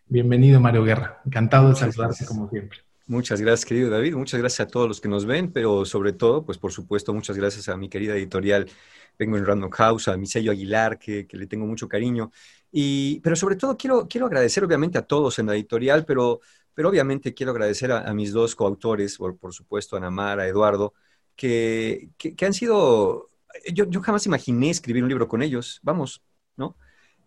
[0.06, 1.22] Bienvenido, Mario Guerra.
[1.24, 2.80] Encantado de saludarte como siempre.
[3.06, 4.16] Muchas gracias, querido David.
[4.16, 7.36] Muchas gracias a todos los que nos ven, pero sobre todo, pues por supuesto, muchas
[7.36, 8.68] gracias a mi querida editorial
[9.16, 12.32] Vengo en Random House, a mi sello Aguilar, que, que le tengo mucho cariño.
[12.72, 16.40] Y, pero sobre todo quiero, quiero agradecer obviamente a todos en la editorial, pero,
[16.74, 20.94] pero obviamente quiero agradecer a, mis dos coautores, por, por, supuesto a Anamar, a Eduardo,
[21.36, 23.30] que, que, han sido,
[23.72, 26.22] yo, yo, jamás imaginé escribir un libro con ellos, vamos,
[26.56, 26.76] ¿no?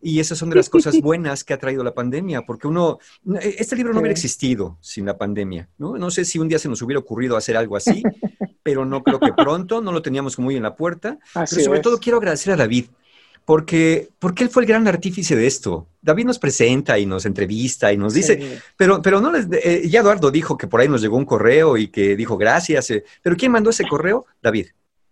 [0.02, 3.00] Y esas son de las cosas buenas que ha traído la pandemia, porque uno,
[3.42, 5.98] este libro no hubiera existido sin la pandemia, ¿no?
[5.98, 8.04] No sé si un día se nos hubiera ocurrido hacer algo así,
[8.64, 11.20] pero no creo que pronto, no lo teníamos muy en la puerta.
[11.34, 12.86] pero sobre todo quiero agradecer a David,
[13.46, 15.88] porque, porque él fue el gran artífice de esto.
[16.02, 20.02] David nos presenta y nos entrevista y nos dice, pero, pero no les, eh, ya
[20.02, 23.36] Eduardo dijo que por ahí nos llegó un correo y que dijo gracias, eh, pero
[23.36, 24.26] ¿quién mandó ese correo?
[24.42, 24.68] David.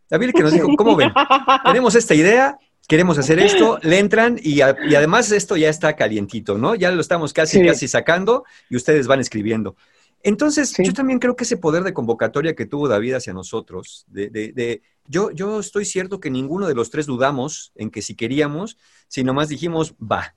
[0.09, 1.11] David que nos dijo, ¿cómo ven?
[1.65, 6.75] Tenemos esta idea, queremos hacer esto, le entran y, además esto ya está calientito, ¿no?
[6.75, 9.75] Ya lo estamos casi, casi sacando y ustedes van escribiendo.
[10.23, 14.29] Entonces, yo también creo que ese poder de convocatoria que tuvo David hacia nosotros, de,
[14.29, 18.15] de, de, yo, yo estoy cierto que ninguno de los tres dudamos en que si
[18.15, 18.77] queríamos,
[19.09, 20.35] si nomás dijimos, va,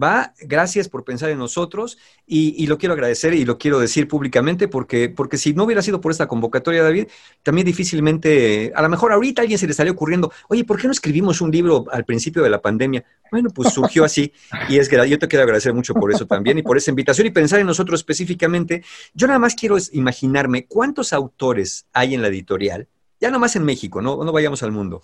[0.00, 1.96] va, gracias por pensar en nosotros
[2.26, 6.00] y, lo quiero agradecer y lo quiero decir públicamente porque, porque si no hubiera sido
[6.00, 7.06] por esta convocatoria, David,
[7.42, 10.86] también difícilmente, a lo mejor ahorita a alguien se le estaría ocurriendo, oye, ¿por qué
[10.86, 13.04] no escribimos un libro al principio de la pandemia?
[13.30, 14.30] Bueno, pues surgió así
[14.68, 17.26] y es que yo te quiero agradecer mucho por eso también y por esa invitación
[17.26, 18.84] y pensar en nosotros específicamente.
[19.14, 22.88] Yo nada más quiero imaginarme cuántos autores hay en la editorial,
[23.22, 25.02] ya nada más en México, no, no vayamos al mundo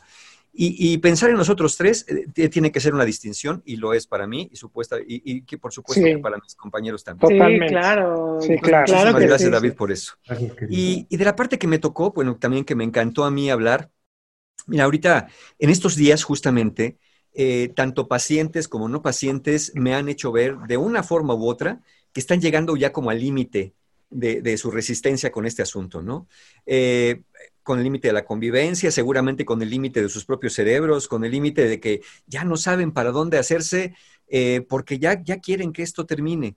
[0.60, 4.26] y, pensar en nosotros tres eh, tiene que ser una distinción y lo es para
[4.26, 7.38] mí y, supuesta, y, que por supuesto para mis compañeros también.
[7.38, 7.68] Totalmente.
[7.68, 8.38] Sí, claro.
[8.40, 9.18] Sí, claro.
[9.18, 10.14] gracias, David, por eso.
[10.68, 13.90] y, de la parte que me tocó, bueno, también que me encantó a mí hablar,
[14.66, 15.28] mira, ahorita,
[15.60, 16.98] en estos días justamente,
[17.34, 21.82] eh, tanto pacientes como no pacientes me han hecho ver de una forma u otra
[22.12, 23.74] que están llegando ya como al límite
[24.10, 26.26] de, su resistencia con este asunto, ¿no?
[26.66, 27.22] Eh,
[27.68, 31.22] con el límite de la convivencia, seguramente con el límite de sus propios cerebros, con
[31.22, 33.94] el límite de que ya no saben para dónde hacerse
[34.26, 36.56] eh, porque ya, ya quieren que esto termine.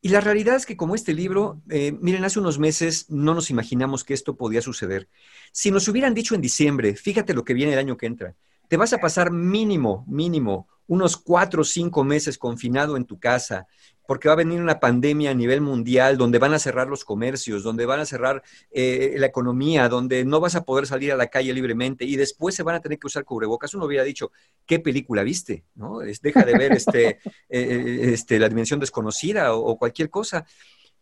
[0.00, 3.50] Y la realidad es que como este libro, eh, miren, hace unos meses no nos
[3.50, 5.10] imaginamos que esto podía suceder.
[5.52, 8.34] Si nos hubieran dicho en diciembre, fíjate lo que viene el año que entra,
[8.68, 13.66] te vas a pasar mínimo, mínimo, unos cuatro o cinco meses confinado en tu casa,
[14.06, 17.62] porque va a venir una pandemia a nivel mundial donde van a cerrar los comercios,
[17.62, 21.28] donde van a cerrar eh, la economía, donde no vas a poder salir a la
[21.28, 23.72] calle libremente y después se van a tener que usar cubrebocas.
[23.74, 24.30] Uno hubiera dicho,
[24.66, 25.64] ¿qué película viste?
[25.74, 25.98] ¿No?
[25.98, 30.44] deja de ver este, eh, eh, este, la dimensión desconocida o, cualquier cosa.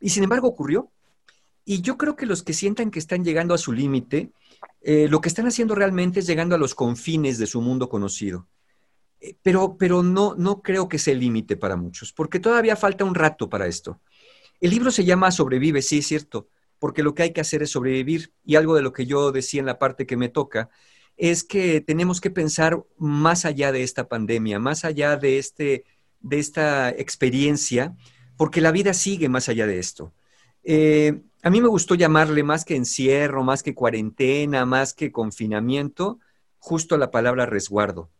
[0.01, 0.91] Y sin embargo ocurrió.
[1.65, 4.31] Y yo creo que los que sientan que están llegando a su límite,
[4.83, 8.49] lo que están haciendo realmente es llegando a los confines de su mundo conocido.
[9.23, 13.05] Eh, pero, pero no, no creo que sea el límite para muchos, porque todavía falta
[13.05, 14.01] un rato para esto.
[14.61, 17.71] El libro se llama Sobrevive, sí es cierto, porque lo que hay que hacer es
[17.71, 18.33] sobrevivir.
[18.45, 20.69] Y algo de lo que yo decía en la parte que me toca
[21.17, 25.85] es que tenemos que pensar más allá de esta pandemia, más allá de, este,
[26.21, 27.97] de esta experiencia,
[28.37, 30.13] porque la vida sigue más allá de esto.
[30.65, 36.19] Eh, a mí me gustó llamarle más que encierro, más que cuarentena, más que confinamiento,
[36.59, 38.11] justo la palabra resguardo.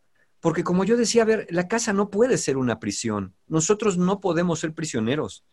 [0.43, 3.33] Porque como yo decía, a ver, la casa no puede ser una prisión.
[3.47, 5.45] Nosotros no podemos ser prisioneros.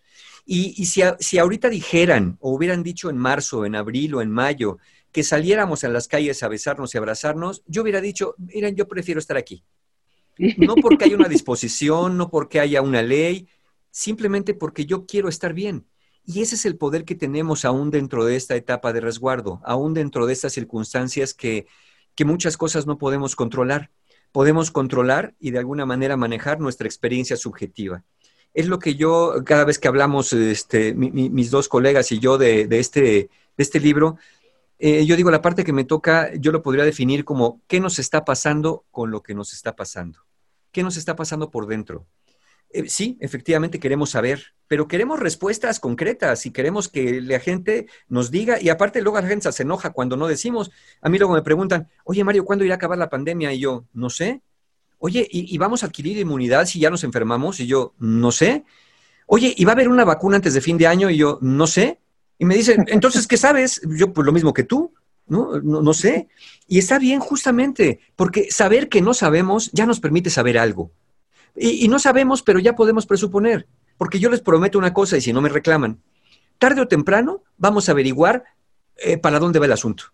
[0.44, 4.78] Y, si, si, ahorita dijeran o hubieran dicho en marzo, en abril o en mayo
[5.12, 9.20] que saliéramos a las calles a besarnos y abrazarnos, yo hubiera dicho, miren, yo prefiero
[9.20, 9.62] estar aquí.
[10.56, 13.46] No porque haya una disposición, no porque haya una ley,
[13.92, 15.86] simplemente porque yo quiero estar bien.
[16.26, 19.94] Y ese es el poder que tenemos aún dentro de esta etapa de resguardo, aún
[19.94, 21.68] dentro de estas circunstancias que,
[22.16, 23.92] que muchas cosas no podemos controlar
[24.32, 28.04] podemos controlar y de alguna manera manejar nuestra experiencia subjetiva.
[28.52, 32.66] Es lo que yo, cada vez que hablamos, este, mis dos colegas y yo de,
[32.70, 34.16] este, de este libro,
[34.78, 37.98] eh, yo digo, la parte que me toca, yo lo podría definir como qué nos
[37.98, 40.20] está pasando con lo que nos está pasando.
[40.72, 42.06] ¿Qué nos está pasando por dentro?
[42.72, 48.30] Eh, sí, efectivamente queremos saber, pero queremos respuestas concretas y queremos que la gente nos
[48.30, 50.70] diga, y aparte luego la gente se enoja cuando no decimos.
[51.00, 53.52] A mí luego me preguntan, oye Mario, ¿cuándo irá a acabar la pandemia?
[53.52, 54.42] Y yo, no sé.
[54.98, 57.58] Oye, ¿y, vamos a adquirir inmunidad si ya nos enfermamos?
[57.58, 58.64] Y yo, no sé.
[59.26, 61.08] Oye, ¿y va a haber una vacuna antes de fin de año?
[61.08, 61.98] Y yo, no sé.
[62.38, 63.80] Y me dicen, entonces, ¿qué sabes?
[63.96, 64.92] Yo, pues lo mismo que tú.
[65.26, 65.94] ¿no?
[65.94, 66.28] Sé.
[66.66, 70.92] Y está bien justamente, porque saber que no sabemos ya nos permite saber algo.
[71.56, 73.66] Y, no sabemos, pero ya podemos presuponer,
[73.98, 76.00] porque yo les prometo una cosa y si no me reclaman,
[76.58, 78.44] tarde o temprano vamos a averiguar
[78.96, 80.04] eh, para dónde va el asunto.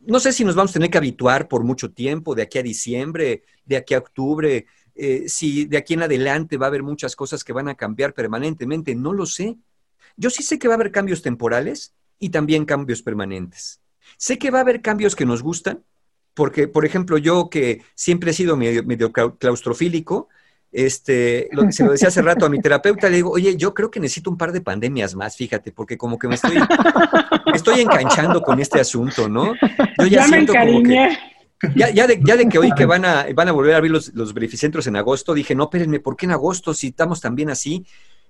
[0.00, 2.62] No sé si nos vamos a tener que habituar por mucho tiempo, de aquí a
[2.62, 7.14] diciembre, de aquí a octubre, eh, si de aquí en adelante va a haber muchas
[7.14, 9.56] cosas que van a cambiar permanentemente, no lo sé.
[10.16, 13.80] Yo sí sé que va a haber cambios temporales y también cambios permanentes.
[14.16, 15.84] Sé que va a haber cambios que nos gustan,
[16.34, 20.28] porque, por ejemplo, yo que siempre he sido medio claustrofílico,
[20.70, 23.90] este, lo, se lo decía hace rato a mi terapeuta, le digo, oye, yo creo
[23.90, 26.58] que necesito un par de pandemias más, fíjate, porque como que me estoy,
[27.54, 29.54] estoy enganchando con este asunto, ¿no?
[29.98, 31.16] Yo ya, siento como que...
[31.74, 34.14] Ya, de, ya de que hoy que van a, van a volver a abrir los,
[34.14, 37.84] los verificentros en agosto, dije, no, espérenme, ¿por qué en agosto si estamos también así?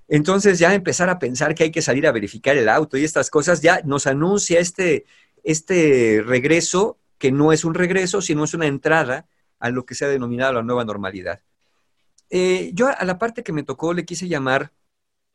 [0.09, 3.29] Entonces ya empezar a pensar que hay que salir a verificar el auto y estas
[3.29, 5.05] cosas, ya nos anuncia este,
[5.45, 9.27] este regreso, que no es un regreso, sino es una entrada
[9.59, 11.41] a lo que se ha denominado la nueva normalidad.
[12.31, 14.73] Eh, yo a la parte que me tocó le quise llamar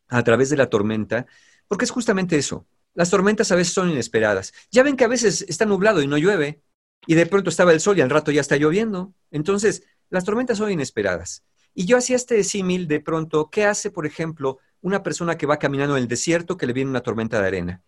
[0.07, 1.25] a través de la tormenta,
[1.67, 2.67] porque es justamente eso.
[2.93, 4.53] Las tormentas a veces son inesperadas.
[4.71, 6.61] Ya ven que a veces está nublado y no llueve,
[7.07, 9.13] y de pronto estaba el sol y al rato ya está lloviendo.
[9.31, 11.43] Entonces, las tormentas son inesperadas.
[11.73, 15.57] Y yo hacía este símil de pronto, ¿qué hace, por ejemplo, una persona que va
[15.57, 17.81] caminando en el desierto que le viene una tormenta de arena?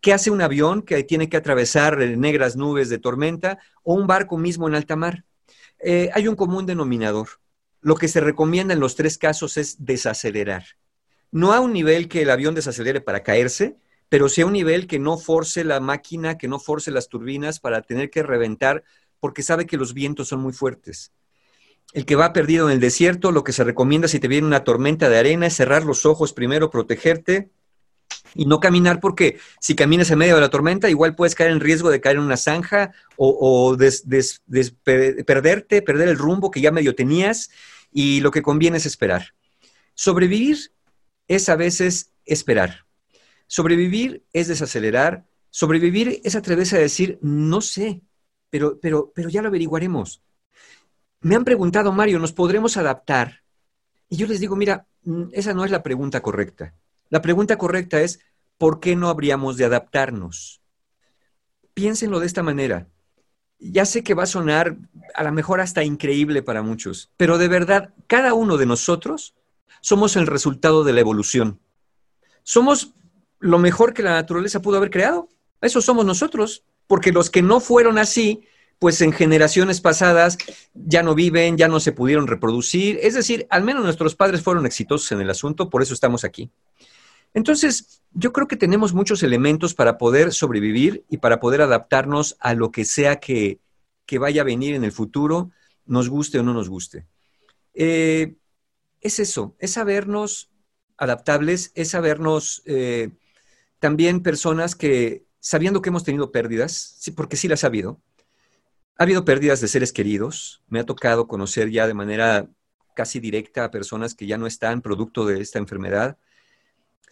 [0.00, 4.38] ¿Qué hace un avión que tiene que atravesar negras nubes de tormenta o un barco
[4.38, 5.24] mismo en alta mar?
[5.80, 7.28] Eh, hay un común denominador.
[7.82, 10.64] Lo que se recomienda en los tres casos es desacelerar.
[11.30, 13.76] No a un nivel que el avión desacelere para caerse,
[14.08, 17.60] pero sí a un nivel que no force la máquina, que no force las turbinas
[17.60, 18.84] para tener que reventar,
[19.20, 21.12] porque sabe que los vientos son muy fuertes.
[21.92, 24.64] El que va perdido en el desierto, lo que se recomienda si te viene una
[24.64, 27.50] tormenta de arena es cerrar los ojos primero, protegerte
[28.34, 31.60] y no caminar porque si caminas en medio de la tormenta igual puedes caer en
[31.60, 33.76] riesgo de caer en una zanja o,
[35.26, 37.50] perderte, perder el rumbo que ya medio tenías
[37.92, 39.34] y lo que conviene es esperar.
[39.94, 40.72] Sobrevivir
[41.28, 42.86] es a veces esperar.
[43.46, 45.26] Sobrevivir es desacelerar.
[45.50, 48.00] Sobrevivir es atreverse a decir, no sé,
[48.48, 50.22] pero, pero, pero ya lo averiguaremos.
[51.20, 53.42] Me han preguntado, Mario, ¿nos podremos adaptar?
[54.08, 56.74] Y yo les digo, mira, mm, esa no es la pregunta correcta.
[57.12, 58.20] La pregunta correcta es,
[58.56, 60.62] ¿por qué no habríamos de adaptarnos?
[61.74, 62.88] Piénsenlo de esta manera.
[63.58, 64.78] Ya sé que va a sonar
[65.14, 69.34] a lo mejor hasta increíble para muchos, pero de verdad, cada uno de nosotros
[69.82, 71.60] somos el resultado de la evolución.
[72.44, 72.94] Somos
[73.40, 75.28] lo mejor que la naturaleza pudo haber creado.
[75.60, 78.46] Eso somos nosotros, porque los que no fueron así
[78.82, 80.38] pues en generaciones pasadas
[80.74, 82.98] ya no viven, ya no se pudieron reproducir.
[83.00, 86.50] Es decir, al menos nuestros padres fueron exitosos en el asunto, por eso estamos aquí.
[87.34, 92.54] Entonces, yo creo que tenemos muchos elementos para poder sobrevivir y para poder adaptarnos a
[92.54, 93.60] lo que sea que,
[94.20, 95.50] vaya a venir en el futuro,
[95.86, 97.06] nos guste o no nos guste.
[97.72, 98.34] Eh,
[99.00, 100.50] es eso, es sabernos
[100.98, 103.08] adaptables, es sabernos eh,
[103.78, 108.02] también personas que, sabiendo que hemos tenido pérdidas, porque sí las ha habido,
[108.98, 110.62] ha habido pérdidas de seres queridos.
[110.68, 112.48] Me ha tocado conocer ya de manera
[112.94, 116.18] casi directa a personas que ya no están producto de esta enfermedad.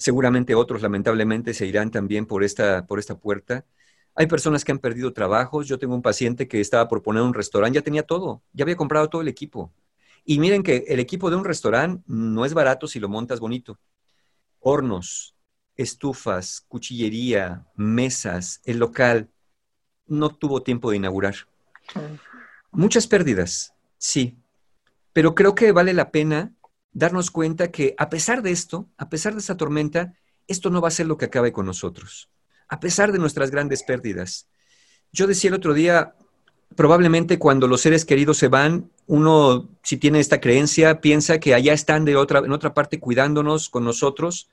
[0.01, 3.67] Seguramente otros, lamentablemente, se irán también por esta, por esta puerta.
[4.15, 5.69] Hay personas que han perdido trabajos.
[5.69, 8.79] Yo tengo un paciente que estaba por poner un restaurante, ya tenía todo, ya había
[8.79, 9.75] comprado todo el equipo.
[10.25, 13.79] Y miren que el equipo de un restaurante no es barato si lo montas bonito.
[14.59, 15.37] Hornos,
[15.77, 19.29] estufas, cuchillería, mesas, el local.
[20.07, 21.35] No tuvo tiempo de inaugurar.
[22.71, 24.39] Muchas pérdidas, sí,
[25.13, 26.55] pero creo que vale la pena
[26.93, 30.15] darnos cuenta que a pesar de esto, a pesar de esta tormenta,
[30.47, 32.29] esto no va a ser lo que acabe con nosotros,
[32.69, 34.49] a pesar de nuestras grandes pérdidas.
[35.13, 36.15] Yo decía el otro día,
[36.77, 41.73] probablemente cuando los seres queridos se van, uno, si tiene esta creencia, piensa que allá
[41.73, 44.49] están de otra, en otra parte cuidándonos con nosotros,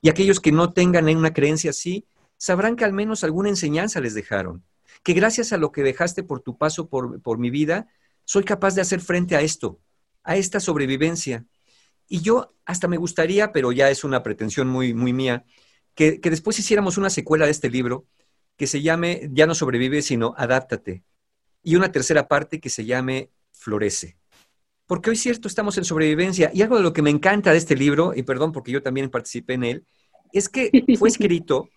[0.00, 4.14] y aquellos que no tengan una creencia así, sabrán que al menos alguna enseñanza les
[4.14, 4.64] dejaron
[5.02, 7.88] que gracias a lo que dejaste por tu paso por, mi vida,
[8.24, 9.80] soy capaz de hacer frente a esto,
[10.22, 11.44] a esta sobrevivencia.
[12.12, 15.46] Y yo hasta me gustaría, pero ya es una pretensión muy, muy mía,
[15.94, 18.04] que, que, después hiciéramos una secuela de este libro
[18.58, 21.04] que se llame Ya no sobrevive, sino Adáptate.
[21.62, 24.18] Y una tercera parte que se llame Florece.
[24.86, 26.50] Porque hoy cierto estamos en sobrevivencia.
[26.52, 29.08] Y algo de lo que me encanta de este libro, y perdón porque yo también
[29.08, 29.86] participé en él,
[30.34, 31.70] es que fue escrito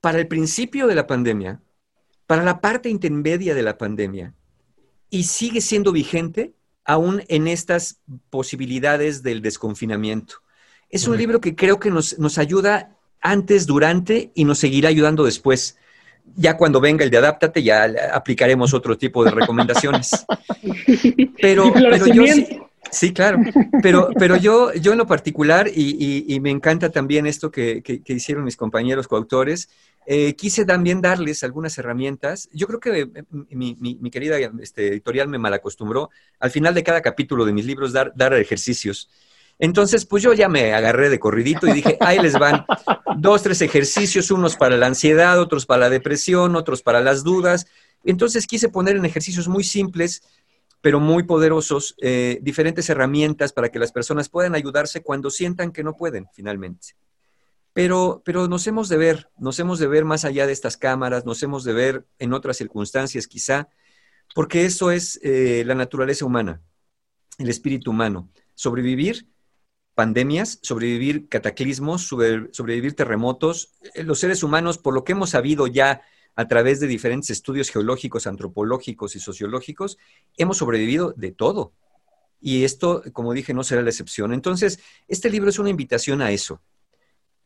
[0.00, 1.60] para el principio de la pandemia,
[2.26, 4.34] para la parte intermedia de la pandemia
[5.10, 6.54] y sigue siendo vigente
[6.88, 10.36] aún en estas posibilidades del desconfinamiento.
[10.88, 15.22] Es un libro que creo que nos, nos ayuda antes, durante y nos seguirá ayudando
[15.22, 15.76] después.
[16.34, 20.10] Ya cuando venga el de Adáptate, ya aplicaremos otro tipo de recomendaciones.
[21.40, 22.24] Pero, pero yo
[22.90, 23.38] sí, claro.
[23.80, 28.12] Pero, pero yo, yo en lo particular, y, me encanta también esto que, que, que
[28.14, 29.68] hicieron mis compañeros coautores,
[30.10, 32.48] eh, quise también darles algunas herramientas.
[32.50, 36.08] Yo creo que eh, mi, querida este, editorial me malacostumbró
[36.40, 39.10] al final de cada capítulo de mis libros dar, ejercicios.
[39.58, 42.64] Entonces, pues yo ya me agarré de corridito y dije, ahí les van
[43.18, 47.66] dos, tres ejercicios, unos para la ansiedad, otros para la depresión, otros para las dudas.
[48.02, 50.22] Entonces quise poner en ejercicios muy simples,
[50.80, 55.84] pero muy poderosos, eh, diferentes herramientas para que las personas puedan ayudarse cuando sientan que
[55.84, 56.96] no pueden, finalmente.
[57.78, 61.24] Pero, pero nos hemos de ver, nos hemos de ver más allá de estas cámaras,
[61.24, 63.68] nos hemos de ver en otras circunstancias quizá,
[64.34, 66.60] porque eso es eh, la naturaleza humana,
[67.38, 68.30] el espíritu humano.
[68.56, 69.28] Sobrevivir
[69.94, 73.74] pandemias, sobrevivir cataclismos, sobrevivir terremotos.
[73.94, 76.02] Eh, los seres humanos, por lo que hemos sabido ya
[76.34, 79.98] a través de diferentes estudios geológicos, antropológicos y sociológicos,
[80.36, 81.74] hemos sobrevivido de todo.
[82.40, 84.32] Y esto, como dije, no será la excepción.
[84.32, 86.60] Entonces, este libro es una invitación a eso,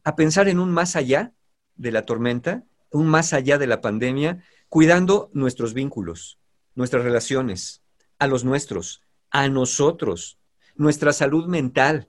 [0.05, 1.33] a pensar en un más allá
[1.77, 6.39] de la tormenta, un más allá de la pandemia, cuidando nuestros vínculos,
[6.75, 7.83] nuestras relaciones,
[8.19, 10.39] a los nuestros, a nosotros,
[10.77, 12.09] nuestra salud mental,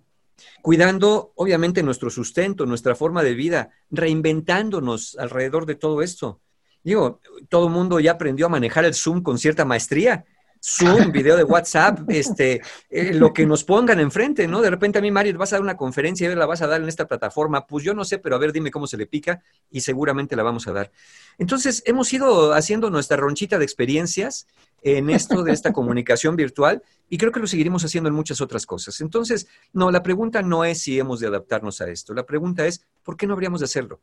[0.61, 6.41] cuidando obviamente nuestro sustento, nuestra forma de vida, reinventándonos alrededor de todo esto.
[6.83, 10.25] Digo, todo el mundo ya aprendió a manejar el Zoom con cierta maestría.
[10.65, 14.61] Zoom, video de WhatsApp, este, eh, lo que nos pongan enfrente, ¿no?
[14.61, 16.81] De repente a mí, Mario, vas a dar una conferencia y la vas a dar
[16.81, 17.67] en esta plataforma.
[17.67, 20.43] Pues yo no sé, pero a ver, dime cómo se le pica y seguramente la
[20.43, 20.91] vamos a dar.
[21.37, 24.47] Entonces, hemos ido haciendo nuestra ronchita de experiencias
[24.81, 28.65] en esto de esta comunicación virtual y creo que lo seguiremos haciendo en muchas otras
[28.65, 29.01] cosas.
[29.01, 32.13] Entonces, no, la pregunta no es si hemos de adaptarnos a esto.
[32.13, 33.99] La pregunta es, ¿por qué no habríamos de hacerlo?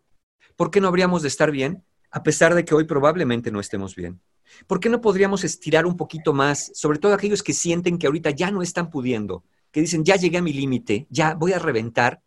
[0.57, 3.97] ¿Por qué no habríamos de estar bien a pesar de que hoy probablemente no estemos
[3.97, 4.21] bien?
[4.67, 8.31] ¿Por qué no podríamos estirar un poquito más, sobre todo aquellos que sienten que ahorita
[8.31, 12.23] ya no están pudiendo, que dicen, ya llegué a mi límite, ya voy a reventar?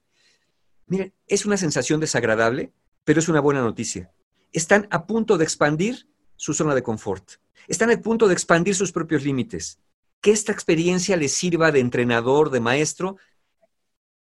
[0.88, 2.72] Miren, es una sensación desagradable,
[3.04, 4.12] pero es una buena noticia.
[4.52, 7.34] Están a punto de expandir su zona de confort.
[7.68, 9.80] Están a punto de expandir sus propios límites.
[10.22, 13.18] Que esta experiencia les sirva de entrenador, de maestro,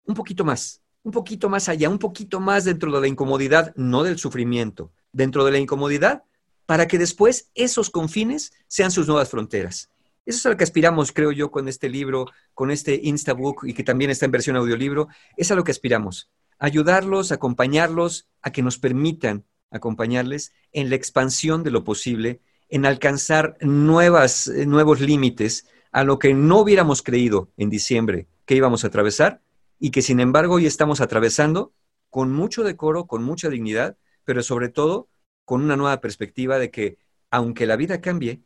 [0.04, 4.02] un poquito más, un poquito más allá, un poquito más dentro de la incomodidad, no
[4.02, 6.24] del sufrimiento, dentro de la incomodidad
[6.66, 9.90] para que después esos confines sean sus nuevas fronteras.
[10.24, 13.74] Eso es a lo que aspiramos, creo yo, con este libro, con este Instabook y
[13.74, 15.08] que también está en versión audiolibro.
[15.36, 16.30] Es a lo que aspiramos.
[16.58, 23.56] Ayudarlos, acompañarlos, a que nos permitan acompañarles en la expansión de lo posible, en alcanzar
[23.60, 28.88] nuevas, eh, nuevos límites a lo que no hubiéramos creído en diciembre que íbamos a
[28.88, 29.42] atravesar
[29.78, 31.72] y que sin embargo hoy estamos atravesando
[32.10, 35.08] con mucho decoro, con mucha dignidad, pero sobre todo
[35.44, 36.98] con una nueva perspectiva de que
[37.30, 38.42] aunque la vida cambie,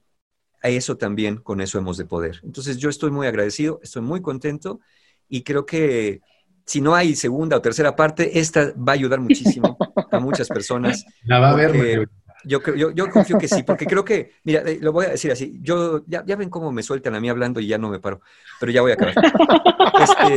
[0.62, 2.40] a eso también, con eso hemos de poder.
[2.42, 4.80] Entonces yo estoy muy agradecido, estoy muy contento
[5.28, 6.20] y creo que
[6.64, 9.78] si no hay segunda o tercera parte, esta va a ayudar muchísimo
[10.10, 11.04] a muchas personas.
[11.24, 12.08] La va a ver.
[12.44, 15.32] Yo, yo, yo, confío que sí, porque creo que, mira, eh, lo voy a decir
[15.32, 17.98] así, yo, ya, ya, ven cómo me sueltan a mí hablando y ya no me
[17.98, 18.20] paro,
[18.60, 19.14] pero ya voy a acabar.
[19.96, 20.36] Este,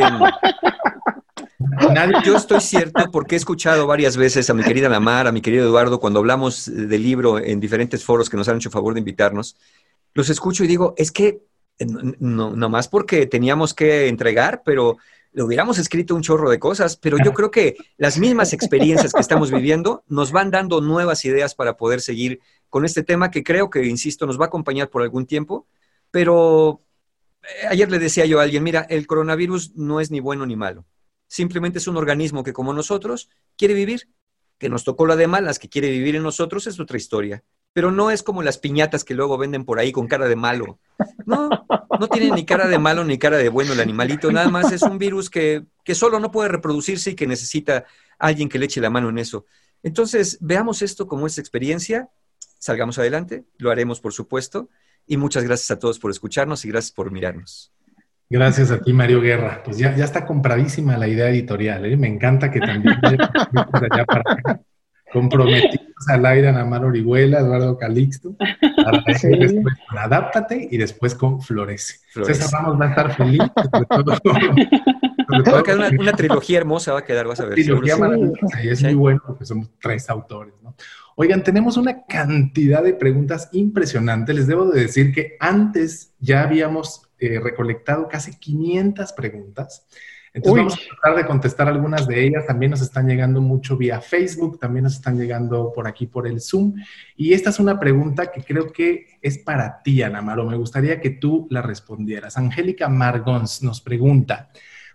[2.24, 5.66] yo estoy cierto porque he escuchado varias veces a mi querida Lamar, a mi querido
[5.66, 9.56] Eduardo, cuando hablamos del libro en diferentes foros que nos han hecho favor de invitarnos,
[10.14, 11.42] los escucho y digo, es que
[11.80, 14.98] no, no más porque teníamos que entregar, pero
[15.32, 19.22] le hubiéramos escrito un chorro de cosas, pero yo creo que las mismas experiencias que
[19.22, 22.40] estamos viviendo nos van dando nuevas ideas para poder seguir
[22.70, 25.68] con este tema que creo que, insisto, nos va a acompañar por algún tiempo,
[26.12, 26.82] pero
[27.44, 30.56] eh, ayer le decía yo a alguien, mira, el coronavirus no es ni bueno ni
[30.56, 30.86] malo
[31.30, 34.10] simplemente es un organismo que como nosotros quiere vivir,
[34.58, 37.44] que nos tocó la de malas, que quiere vivir en nosotros, es otra historia.
[37.72, 40.80] Pero no es como las piñatas que luego venden por ahí con cara de malo.
[41.26, 41.50] No,
[42.00, 44.82] no tiene ni cara de malo ni cara de bueno el animalito, nada más es
[44.82, 47.86] un virus que, que solo no puede reproducirse y que necesita
[48.18, 49.46] alguien que le eche la mano en eso.
[49.84, 52.10] Entonces, veamos esto como esta experiencia,
[52.58, 54.70] salgamos adelante, lo haremos por supuesto,
[55.06, 57.72] y muchas gracias a todos por escucharnos y gracias por mirarnos.
[58.30, 59.64] Gracias a ti, Mario Guerra.
[59.66, 61.86] Pues ya, ya está compradísima la idea editorial.
[61.86, 61.98] ¿eh?
[61.98, 64.62] Me encanta que también allá para
[65.12, 68.36] comprometidos al aire Ana Mar Orihuela, Eduardo Calixto.
[68.38, 69.56] Para después
[69.98, 71.96] Adáptate y después con Florece.
[72.12, 72.42] Florece.
[72.42, 73.40] César Ramos va a estar feliz.
[75.54, 77.56] va a quedar una, trilogía hermosa, va a quedar, vas a ver.
[77.56, 78.64] Trilogía maravillosa.
[78.64, 80.76] Y es muy bueno porque somos tres autores, ¿no?
[81.16, 84.36] Oigan, tenemos una cantidad de preguntas impresionantes.
[84.36, 89.86] Les debo de decir que antes ya habíamos eh, recolectado casi 500 preguntas.
[90.34, 92.46] Entonces vamos a tratar de contestar algunas de ellas.
[92.46, 96.40] También nos están llegando mucho vía Facebook, también nos están llegando por aquí por el
[96.40, 96.76] Zoom.
[97.16, 100.46] Y esta es una pregunta que creo que es para ti, Ana Maro.
[100.46, 102.38] Me gustaría que tú la respondieras.
[102.38, 104.52] Angélica Margons nos pregunta,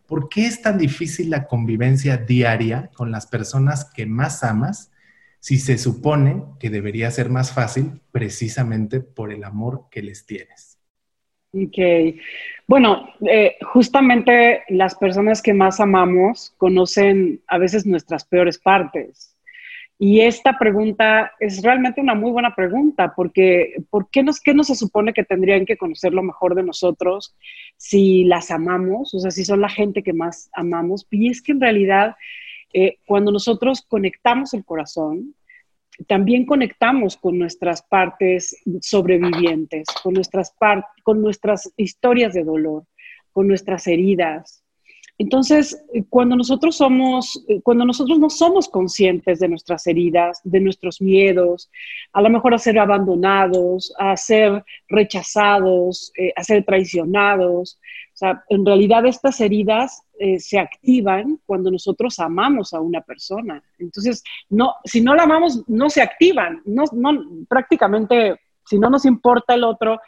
[0.06, 4.92] ¿por qué es tan difícil la convivencia diaria con las personas que más amas
[5.40, 10.73] si se supone que debería ser más fácil precisamente por el amor que les tienes?
[11.54, 12.16] Ok.
[12.66, 19.36] Bueno, eh, justamente las personas que más amamos conocen a veces nuestras peores partes.
[19.96, 24.64] Y esta pregunta es realmente una muy buena pregunta, porque ¿por qué, nos, qué no
[24.64, 27.36] se supone que tendrían que conocer lo mejor de nosotros
[27.76, 29.14] si las amamos?
[29.14, 31.06] O sea, si son la gente que más amamos.
[31.10, 32.16] Y es que en realidad,
[32.72, 35.36] eh, cuando nosotros conectamos el corazón,
[36.06, 40.54] también conectamos con nuestras partes sobrevivientes, con nuestras,
[41.02, 42.84] con nuestras historias de dolor,
[43.32, 44.63] con nuestras heridas.
[45.16, 51.70] Entonces, cuando nosotros somos, cuando nosotros no somos conscientes de nuestras heridas, de nuestros miedos,
[52.12, 57.78] a lo mejor a ser abandonados, a ser rechazados, eh, a ser traicionados,
[58.14, 63.60] o sea, en realidad estas heridas eh, se activan cuando nosotros amamos a una persona.
[63.78, 66.84] Entonces, no, si no la amamos, no se activan, no,
[67.48, 68.36] prácticamente
[68.66, 70.00] si no nos importa el otro,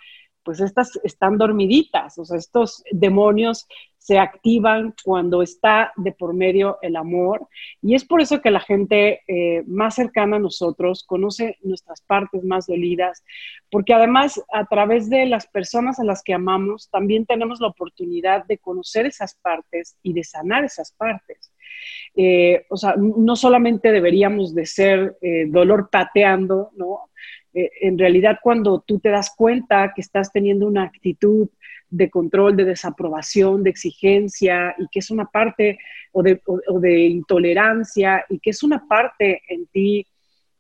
[0.45, 3.67] pues estas están dormiditas, o sea, estos demonios
[4.07, 7.49] se activan cuando está de por medio el amor.
[7.83, 12.45] Y es por eso que la gente eh, más cercana a nosotros conoce nuestras partes
[12.45, 13.25] más dolidas,
[13.69, 18.47] porque además a través de las personas a las que amamos, también tenemos la oportunidad
[18.47, 21.53] de conocer esas partes y de sanar esas partes.
[22.15, 27.11] Eh, o sea, no solamente deberíamos de ser eh, dolor pateando, ¿no?
[27.57, 31.49] En realidad cuando tú te das cuenta que estás teniendo una actitud
[31.89, 35.79] de control, de desaprobación, de exigencia, y que es una parte,
[36.13, 40.07] o de, intolerancia, y que es una parte en ti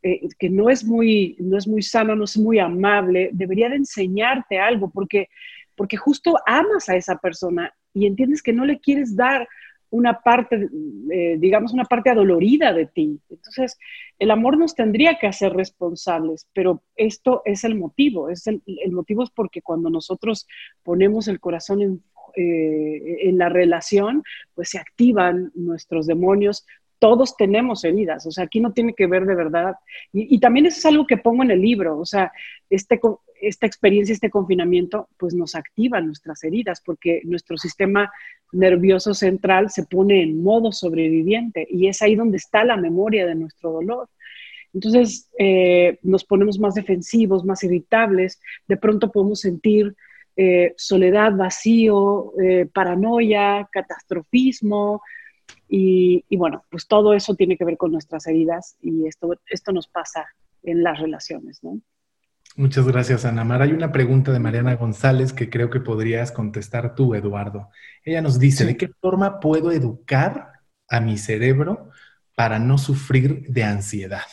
[0.02, 3.76] eh, que no es, muy, no es muy sano, no es muy amable, debería de
[3.76, 5.28] enseñarte algo, porque,
[5.74, 9.48] porque justo amas a esa persona y entiendes que no le quieres dar
[9.90, 10.68] una parte,
[11.12, 13.20] eh, digamos, una parte adolorida de ti.
[13.30, 13.78] Entonces,
[14.18, 18.28] el amor nos tendría que hacer responsables, pero esto es el motivo.
[18.28, 20.46] Es el, motivo es porque cuando nosotros
[20.82, 22.02] ponemos el corazón en,
[22.36, 24.22] eh, en la relación,
[24.54, 26.66] pues se activan nuestros demonios,
[26.98, 29.76] todos tenemos heridas, o sea, aquí no tiene que ver de verdad.
[30.12, 32.32] Y, también eso es algo que pongo en el libro, o sea,
[32.70, 32.98] este,
[33.40, 38.10] esta experiencia, este confinamiento, pues nos activa nuestras heridas, porque nuestro sistema
[38.52, 43.34] nervioso central se pone en modo sobreviviente y es ahí donde está la memoria de
[43.34, 44.08] nuestro dolor.
[44.72, 49.94] Entonces eh, nos ponemos más defensivos, más irritables, de pronto podemos sentir
[50.36, 55.02] eh, soledad, vacío, eh, paranoia, catastrofismo,
[55.68, 59.88] y, bueno, pues todo eso tiene que ver con nuestras heridas y esto, esto nos
[59.88, 60.26] pasa
[60.62, 61.80] en las relaciones, ¿no?
[62.58, 63.60] Muchas gracias, Ana Mar.
[63.60, 67.68] Hay una pregunta de Mariana González que creo que podrías contestar tú, Eduardo.
[68.02, 70.52] Ella nos dice, ¿de qué forma puedo educar
[70.88, 71.90] a mi cerebro
[72.34, 74.24] para no sufrir de ansiedad?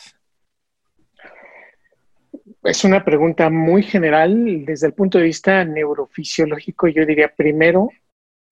[2.62, 6.88] Es una pregunta muy general desde el punto de vista neurofisiológico.
[6.88, 7.90] Yo diría primero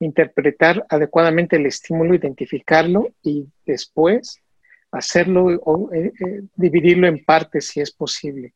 [0.00, 4.38] interpretar adecuadamente el estímulo, identificarlo y después
[4.90, 8.52] hacerlo o eh, eh, dividirlo en partes si es posible.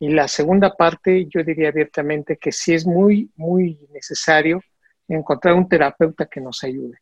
[0.00, 4.62] Y la segunda parte, yo diría abiertamente que sí es muy, muy necesario
[5.06, 6.98] encontrar un terapeuta que nos ayude,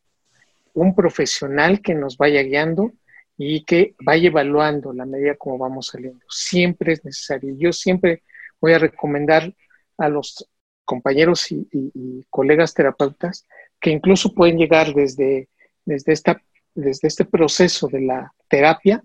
[0.75, 2.93] un profesional que nos vaya guiando
[3.37, 6.25] y que vaya evaluando la medida como vamos saliendo.
[6.29, 7.55] Siempre es necesario.
[7.57, 8.25] Yo siempre
[8.61, 9.55] voy a recomendar
[9.97, 10.49] a los
[10.85, 13.47] compañeros y, y colegas terapeutas
[13.81, 15.49] que incluso pueden llegar desde,
[15.85, 16.43] desde, esta,
[16.75, 19.05] desde este proceso de la terapia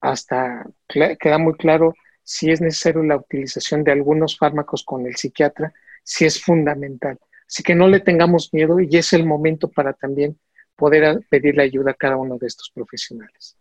[0.00, 5.72] hasta queda muy claro si es necesario la utilización de algunos fármacos con el psiquiatra,
[6.02, 7.18] si es fundamental.
[7.46, 10.38] Así que no le tengamos miedo y es el momento para también
[10.76, 13.56] poder pedirle ayuda a cada uno de estos profesionales.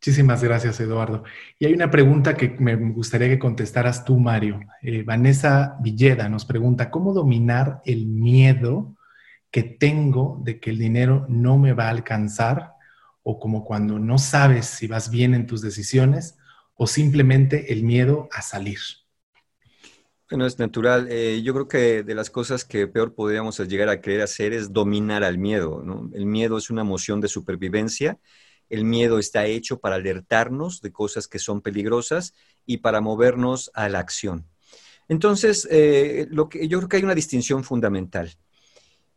[0.00, 1.24] Muchísimas gracias, Eduardo.
[1.58, 4.60] Y hay una pregunta que me gustaría que contestaras tú, Mario.
[4.82, 8.96] Eh, Vanessa Villeda nos pregunta, ¿cómo dominar el miedo
[9.50, 12.72] que tengo de que el dinero no me va a alcanzar
[13.22, 16.38] o como cuando no sabes si vas bien en tus decisiones
[16.76, 18.78] o simplemente el miedo a salir.
[20.28, 21.06] Bueno, es natural.
[21.10, 24.72] Eh, yo creo que de las cosas que peor podríamos llegar a querer hacer es
[24.72, 25.84] dominar al miedo.
[26.12, 28.18] El miedo es una emoción de supervivencia.
[28.68, 32.34] El miedo está hecho para alertarnos de cosas que son peligrosas
[32.66, 34.46] y para movernos a la acción.
[35.08, 38.36] Entonces, eh, lo que, yo creo que hay una distinción fundamental.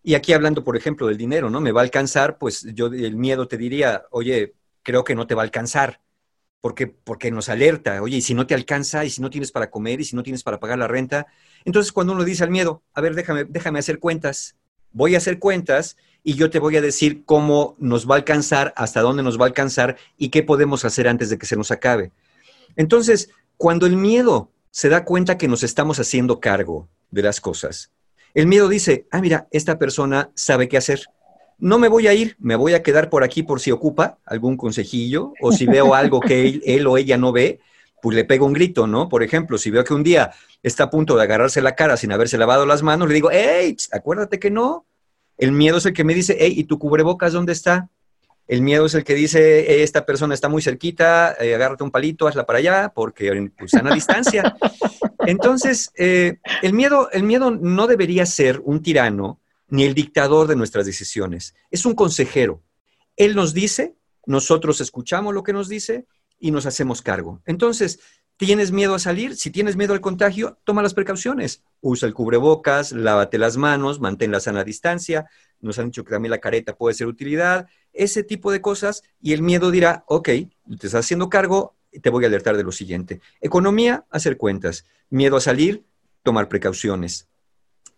[0.04, 1.60] Y aquí hablando, por ejemplo, del dinero, ¿no?
[1.60, 4.54] Me va a alcanzar, pues yo el miedo te diría, oye,
[4.84, 6.02] creo que no te va a alcanzar,
[6.62, 9.70] porque, porque nos alerta, oye, y si no te alcanza, y si no tienes para
[9.70, 11.28] comer, y si no tienes para pagar la renta.
[11.66, 14.56] Entonces, cuando uno dice al miedo, a ver, déjame, déjame hacer cuentas,
[14.92, 18.74] voy a hacer cuentas y yo te voy a decir cómo nos va a alcanzar,
[18.76, 21.72] hasta dónde nos va a alcanzar y qué podemos hacer antes de que se nos
[21.72, 22.12] acabe.
[22.76, 27.92] Entonces, cuando el miedo se da cuenta que nos estamos haciendo cargo de las cosas,
[28.34, 31.02] el miedo dice, ah, mira, esta persona sabe qué hacer.
[31.60, 34.56] No me voy a ir, me voy a quedar por aquí por si ocupa algún
[34.56, 37.60] consejillo o si veo algo que él, o ella no ve,
[38.02, 39.10] pues le pego un grito, ¿no?
[39.10, 40.32] Por ejemplo, si veo que un día
[40.64, 43.76] está a punto de agarrarse la cara sin haberse lavado las manos, le digo, hey,
[43.92, 44.86] acuérdate que no.
[45.38, 47.90] El miedo es el que me dice, hey, ¿y tu cubrebocas dónde está?
[48.48, 52.28] El miedo es el que dice, esta persona está muy cerquita, eh, agárrate un palito,
[52.28, 54.56] hazla para allá, porque pues, están a distancia.
[55.28, 59.40] Entonces, eh, el, miedo, el miedo no debería ser un tirano
[59.70, 61.56] ni el dictador de nuestras decisiones.
[61.72, 62.62] Es un consejero.
[63.16, 63.96] Él nos dice,
[64.26, 66.06] nosotros escuchamos lo que nos dice
[66.40, 67.42] y nos hacemos cargo.
[67.46, 68.00] Entonces,
[68.38, 69.36] ¿tienes miedo a salir?
[69.36, 71.64] Si tienes miedo al contagio, toma las precauciones.
[71.82, 75.30] Usa el cubrebocas, lávate las manos, mantén la sana distancia.
[75.60, 79.34] Nos han dicho que también la careta puede ser utilidad ese tipo de cosas y
[79.34, 83.20] el miedo dirá, ok, te estás haciendo cargo, te voy a alertar de lo siguiente.
[83.42, 84.86] Economía, hacer cuentas.
[85.10, 85.84] Miedo a salir,
[86.24, 87.28] tomar precauciones.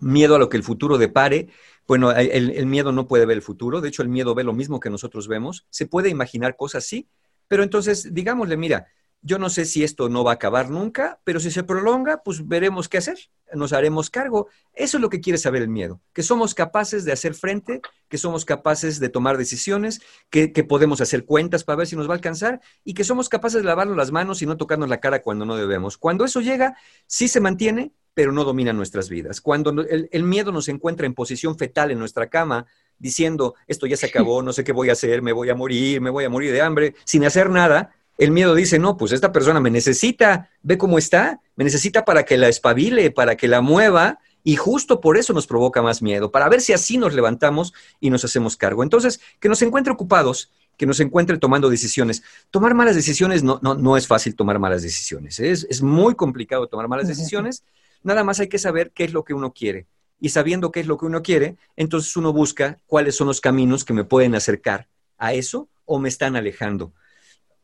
[0.01, 1.47] Miedo a lo que el futuro depare.
[1.87, 3.79] Bueno, el, el miedo no puede ver el futuro.
[3.79, 5.65] De hecho, el miedo ve lo mismo que nosotros vemos.
[5.69, 7.07] Se puede imaginar cosas, sí.
[7.47, 8.87] Pero entonces, digámosle, mira,
[9.23, 12.47] yo no sé si esto no va a acabar nunca, pero si se prolonga, pues
[12.47, 13.17] veremos qué hacer,
[13.53, 14.47] nos haremos cargo.
[14.73, 18.17] Eso es lo que quiere saber el miedo, que somos capaces de hacer frente, que
[18.17, 22.15] somos capaces de tomar decisiones, que, podemos hacer cuentas para ver si nos va a
[22.15, 25.45] alcanzar y que somos capaces de lavarnos las manos y no tocarnos la cara cuando
[25.45, 25.97] no debemos.
[25.97, 26.75] Cuando eso llega,
[27.05, 29.41] sí se mantiene, pero no domina nuestras vidas.
[29.41, 32.65] Cuando el, el miedo nos encuentra en posición fetal en nuestra cama,
[32.99, 36.01] diciendo, esto ya se acabó, no sé qué voy a hacer, me voy a morir,
[36.01, 39.31] me voy a morir de hambre, sin hacer nada, el miedo dice, no, pues esta
[39.31, 43.61] persona me necesita, ve cómo está, me necesita para que la espabile, para que la
[43.61, 47.73] mueva, y justo por eso nos provoca más miedo, para ver si así nos levantamos
[47.99, 48.83] y nos hacemos cargo.
[48.83, 52.23] Entonces, que nos encuentre ocupados, que nos encuentre tomando decisiones.
[52.49, 56.67] Tomar malas decisiones no, no, no es fácil tomar malas decisiones, es, es muy complicado
[56.67, 57.63] tomar malas decisiones,
[58.03, 59.87] nada más hay que saber qué es lo que uno quiere.
[60.19, 63.83] Y sabiendo qué es lo que uno quiere, entonces uno busca cuáles son los caminos
[63.83, 64.87] que me pueden acercar
[65.17, 66.93] a eso o me están alejando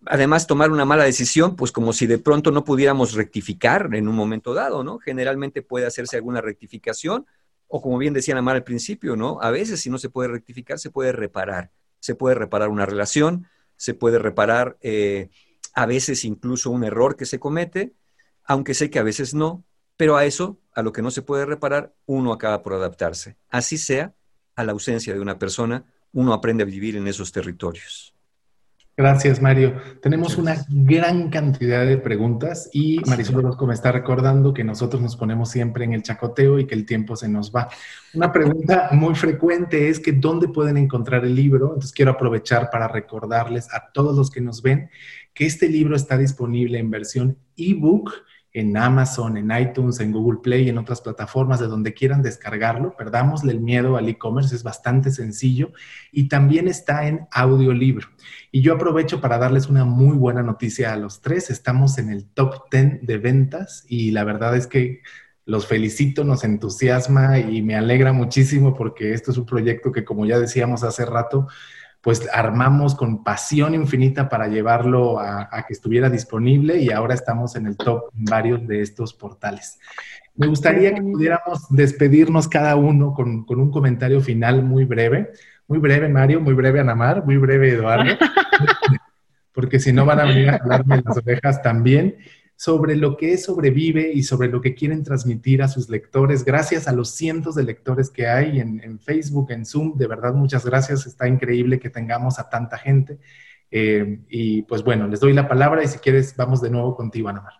[0.05, 4.15] además tomar una mala decisión, pues como si de pronto no pudiéramos rectificar en un
[4.15, 4.99] momento dado, ¿no?
[4.99, 7.25] Generalmente puede hacerse alguna rectificación
[7.67, 9.39] o como bien decía Amar al principio, ¿no?
[9.41, 11.71] A veces si no se puede rectificar, se puede reparar.
[11.99, 15.29] Se puede reparar una relación, se puede reparar eh,
[15.73, 17.93] a veces incluso un error que se comete,
[18.43, 19.65] aunque sé que a veces no,
[19.97, 23.35] pero a eso, a lo que no se puede reparar, uno acaba por adaptarse.
[23.49, 24.13] Así sea,
[24.55, 28.13] a la ausencia de una persona, uno aprende a vivir en esos territorios.
[28.99, 29.75] Gracias, Mario.
[30.01, 35.15] Tenemos una gran cantidad de preguntas y Marisol Orozco me está recordando que nosotros nos
[35.15, 37.69] ponemos siempre en el chacoteo y que el tiempo se nos va.
[38.15, 41.67] Una pregunta muy frecuente es que ¿dónde pueden encontrar el libro?
[41.67, 44.89] Entonces quiero aprovechar para recordarles a todos los que nos ven
[45.31, 48.11] que este libro está disponible en versión ebook
[48.59, 52.95] en Amazon, en iTunes, en Google Play en otras plataformas de donde quieran descargarlo.
[52.97, 55.73] Perdamosle el miedo al e-commerce, es bastante sencillo
[56.11, 58.07] y también está en audiolibro.
[58.51, 61.51] Y yo aprovecho para darles una muy buena noticia a los tres.
[61.51, 65.01] Estamos en el top 10 de ventas y la verdad es que
[65.45, 70.25] los felicito, nos entusiasma y me alegra muchísimo porque esto es un proyecto que, como
[70.25, 71.47] ya decíamos hace rato,
[72.07, 77.67] pues armamos con pasión infinita para llevarlo a, que estuviera disponible y ahora estamos en
[77.67, 79.77] el top en varios de estos portales.
[80.33, 85.33] Me gustaría que pudiéramos despedirnos cada uno con, con un comentario final muy breve.
[85.67, 88.15] Muy breve, Mario, muy breve, Anamar, muy breve, Eduardo,
[89.51, 92.15] porque si no van a venir a hablarme las orejas también
[92.57, 96.43] sobre lo que sobrevive y sobre lo que quieren transmitir a sus lectores.
[96.43, 99.95] Gracias a los cientos de lectores que hay en, Facebook, en Zoom.
[99.95, 101.05] De verdad, muchas gracias.
[101.05, 103.19] Está increíble que tengamos a tanta gente.
[103.69, 107.29] Eh, y pues bueno, les doy la palabra y si quieres, vamos de nuevo contigo,
[107.29, 107.53] Ana Mar.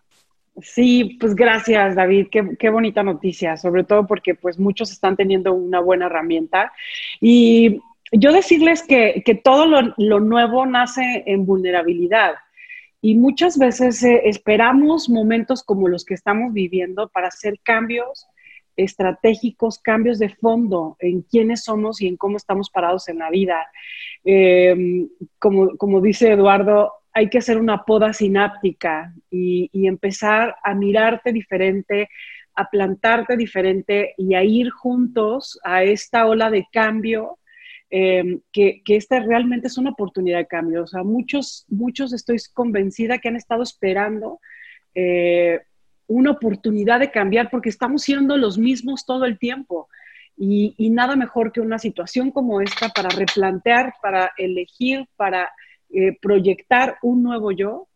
[0.63, 2.29] Sí, pues gracias, David.
[2.31, 6.73] Qué, bonita noticia, sobre todo porque pues muchos están teniendo una buena herramienta.
[7.21, 7.81] Y
[8.11, 12.33] yo decirles que, todo lo nuevo nace en vulnerabilidad.
[13.01, 18.27] Y muchas veces eh, esperamos momentos como los que estamos viviendo para hacer cambios
[18.75, 23.67] estratégicos, cambios de fondo en quiénes somos y en cómo estamos parados en la vida.
[24.23, 32.09] Em, como, dice Eduardo, hay que hacer una poda sináptica y empezar a mirarte diferente,
[32.57, 37.36] a plantarte diferente y a ir juntos a esta ola de cambio
[37.89, 40.83] Em, que, esta realmente es una oportunidad de cambio.
[40.83, 44.39] O sea, muchos, muchos estoy convencida que han estado esperando
[44.93, 45.61] eh,
[46.07, 49.87] una oportunidad de cambiar porque estamos siendo los mismos todo el tiempo.
[50.39, 55.49] Y, nada mejor que una situación como esta para replantear, para elegir, para
[55.89, 57.87] eh, proyectar un nuevo yo.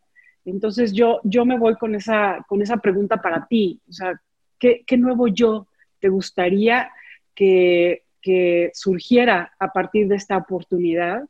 [0.44, 3.80] Entonces yo, yo me voy con esa, con esa pregunta para ti.
[3.88, 4.20] O sea,
[4.58, 5.68] ¿qué, qué nuevo yo
[6.00, 6.90] te gustaría
[7.34, 11.24] que, que surgiera a partir de esta oportunidad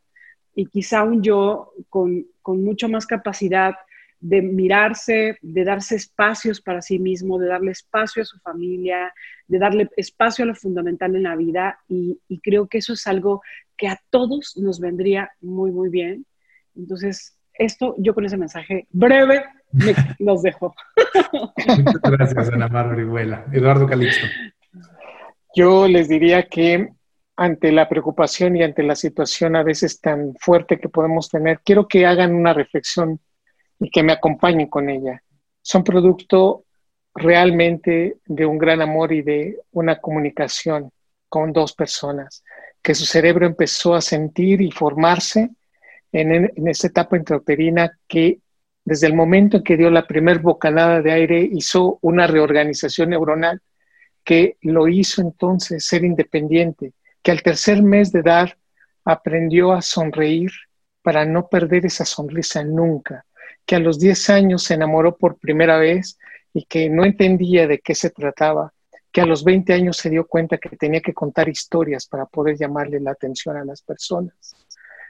[0.54, 3.74] y quizá un yo con, mucho más capacidad
[4.20, 9.12] de mirarse, de darse espacios para sí mismo, de darle espacio a su familia,
[9.48, 13.42] de darle espacio a lo fundamental en la vida y, creo que eso es algo
[13.76, 16.26] que a todos nos vendría muy, muy bien.
[16.76, 19.44] Entonces, esto yo con ese mensaje breve
[20.18, 20.74] los dejo.
[21.66, 22.96] Muchas gracias, Ana Mar
[23.52, 24.26] Eduardo Calixto.
[25.54, 26.88] Yo les diría que
[27.36, 31.88] ante la preocupación y ante la situación a veces tan fuerte que podemos tener, quiero
[31.88, 33.20] que hagan una reflexión
[33.78, 35.22] y que me acompañen con ella.
[35.60, 36.64] Son producto
[37.14, 40.90] realmente de un gran amor y de una comunicación
[41.28, 42.44] con dos personas,
[42.82, 45.50] que su cerebro empezó a sentir y formarse
[46.12, 48.38] en, en esa etapa intrauterina que
[48.84, 53.60] desde el momento en que dio la primer bocanada de aire, hizo una reorganización neuronal
[54.24, 56.92] que lo hizo entonces ser independiente,
[57.22, 58.56] que al tercer mes de dar
[59.04, 60.52] aprendió a sonreír
[61.02, 63.26] para no perder esa sonrisa nunca,
[63.66, 66.18] que a los 10 años se enamoró por primera vez
[66.52, 68.72] y que no entendía de qué se trataba,
[69.10, 72.56] que a los 20 años se dio cuenta que tenía que contar historias para poder
[72.56, 74.34] llamarle la atención a las personas,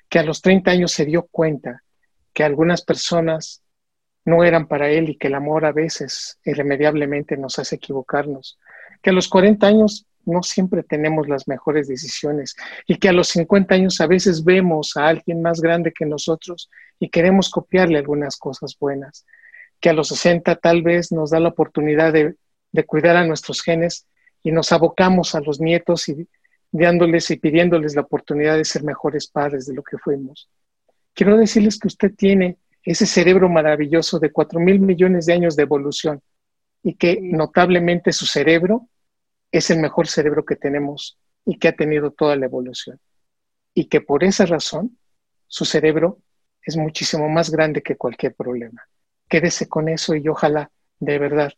[0.08, 1.82] que a los 30 años se dio cuenta
[2.32, 3.62] que algunas personas
[4.24, 8.58] no eran para él y que el amor a veces irremediablemente nos hace equivocarnos,
[9.02, 12.54] que a los 40 años no siempre tenemos las mejores decisiones
[12.86, 16.70] y que a los 50 años a veces vemos a alguien más grande que nosotros
[16.98, 19.26] y queremos copiarle algunas cosas buenas,
[19.80, 22.36] que a los 60 tal vez nos da la oportunidad de,
[22.86, 24.06] cuidar a nuestros genes
[24.42, 26.28] y nos abocamos a los nietos y
[26.70, 30.48] dándoles y pidiéndoles la oportunidad de ser mejores padres de lo que fuimos.
[31.12, 35.64] Quiero decirles que usted tiene ese cerebro maravilloso de 4 mil millones de años de
[35.64, 36.22] evolución
[36.82, 38.88] y que notablemente su cerebro
[39.52, 42.98] es el mejor cerebro que tenemos y que ha tenido toda la evolución.
[43.74, 44.98] Y que por esa razón
[45.46, 46.18] su cerebro
[46.62, 48.82] es muchísimo más grande que cualquier problema.
[49.28, 51.52] Quédese con eso y ojalá de verdad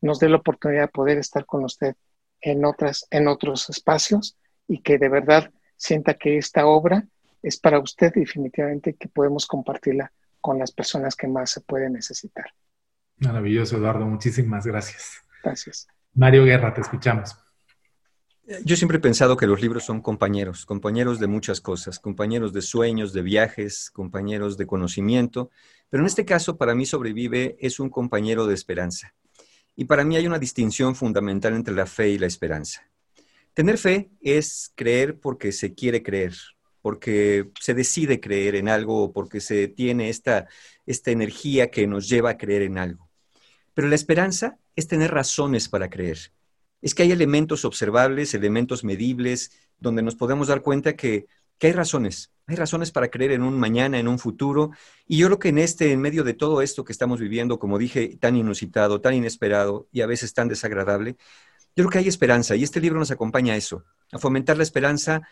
[0.00, 1.94] nos dé la oportunidad de poder estar con usted
[2.40, 4.36] en, otras, en otros espacios
[4.68, 7.06] y que de verdad sienta que esta obra
[7.42, 12.46] es para usted definitivamente que podemos compartirla con las personas que más se pueden necesitar.
[13.18, 14.06] Maravilloso, Eduardo.
[14.06, 15.22] Muchísimas gracias.
[15.42, 15.86] Gracias.
[16.16, 17.36] Mario Guerra, te escuchamos.
[18.64, 22.62] Yo siempre he pensado que los libros son compañeros, compañeros de muchas cosas, compañeros de
[22.62, 25.50] sueños, de viajes, compañeros de conocimiento,
[25.90, 29.14] pero en este caso para mí sobrevive es un compañero de esperanza.
[29.74, 32.88] Y para mí hay una distinción fundamental entre la fe y la esperanza.
[33.52, 36.34] Tener fe es creer porque se quiere creer,
[36.80, 40.46] porque se decide creer en algo porque se tiene esta,
[40.86, 43.10] esta energía que nos lleva a creer en algo.
[43.74, 46.18] Pero la esperanza es tener razones para creer.
[46.82, 51.26] Es que hay elementos observables, elementos medibles, donde nos podemos dar cuenta que,
[51.60, 52.30] hay razones.
[52.46, 54.70] Hay razones para creer en un mañana, en un futuro.
[55.06, 57.78] Y yo creo que en este, en medio de todo esto que estamos viviendo, como
[57.78, 61.16] dije, tan inusitado, tan inesperado y a veces tan desagradable,
[61.74, 62.54] yo creo que hay esperanza.
[62.56, 65.22] Y este libro nos acompaña a eso, a fomentar la esperanza,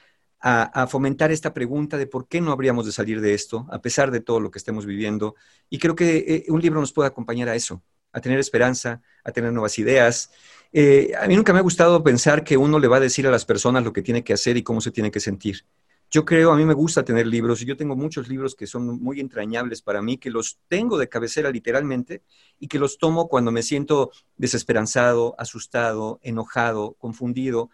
[0.41, 4.11] a, fomentar esta pregunta de por qué no habríamos de salir de esto, a pesar
[4.11, 5.37] de todo lo que estemos viviendo.
[5.71, 7.83] Y creo que eh, un libro nos puede acompañar a eso,
[8.15, 10.31] a tener esperanza, a tener nuevas ideas.
[10.73, 13.31] Eh, a mí nunca me ha gustado pensar que uno le va a decir a
[13.31, 15.67] las personas lo que tiene que hacer y cómo se tiene que sentir.
[16.11, 19.03] Yo creo, a mí me gusta tener libros y yo tengo muchos libros que son
[19.03, 22.23] muy entrañables para mí, que los tengo de cabecera literalmente
[22.61, 27.71] y que los tomo cuando me siento desesperanzado, asustado, enojado, confundido.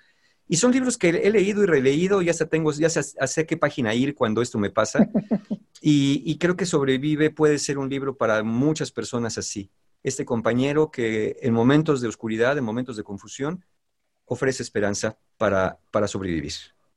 [0.49, 3.95] Y son libros que he leído y releído, ya, tengo, ya sé, a qué página
[3.95, 5.07] ir cuando esto me pasa.
[5.83, 9.71] Y, y creo que Sobrevive puede ser un libro para muchas personas así
[10.03, 13.65] este compañero que en momentos de oscuridad, en momentos de confusión,
[14.25, 16.53] ofrece esperanza para, para sobrevivir.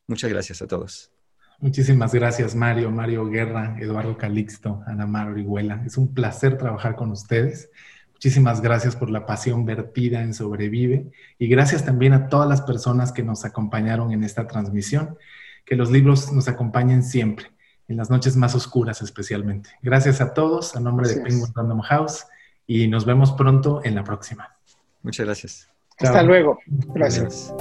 [0.08, 1.12] Muchas gracias a todos.
[1.60, 5.82] Muchísimas gracias, Mario, Mario Guerra, Eduardo Calixto, Ana Mar Orihuela.
[5.86, 7.70] Es un placer trabajar con ustedes.
[8.12, 13.12] Muchísimas gracias por la pasión vertida en Sobrevive y gracias también a todas las personas
[13.12, 15.18] que nos acompañaron en esta transmisión.
[15.66, 17.52] Que los libros nos acompañen siempre,
[17.88, 19.70] en las noches más oscuras especialmente.
[19.82, 22.26] Gracias a todos, a nombre de Penguin Random House
[22.68, 24.56] y nos vemos pronto en la próxima.
[25.02, 25.68] Muchas gracias.
[26.00, 26.58] Hasta luego.
[26.94, 27.54] Gracias.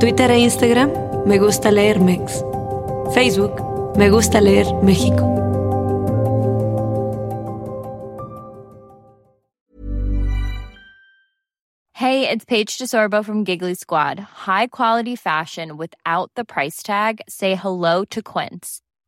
[0.00, 0.90] Twitter e Instagram,
[1.26, 2.44] me gusta leer Mex.
[3.14, 5.34] Facebook, me gusta leer México.
[11.96, 14.18] Hey, it's Paige DeSorbo from Giggly Squad.
[14.18, 17.20] High quality fashion without the price tag.
[17.28, 18.82] Say hello to Quince.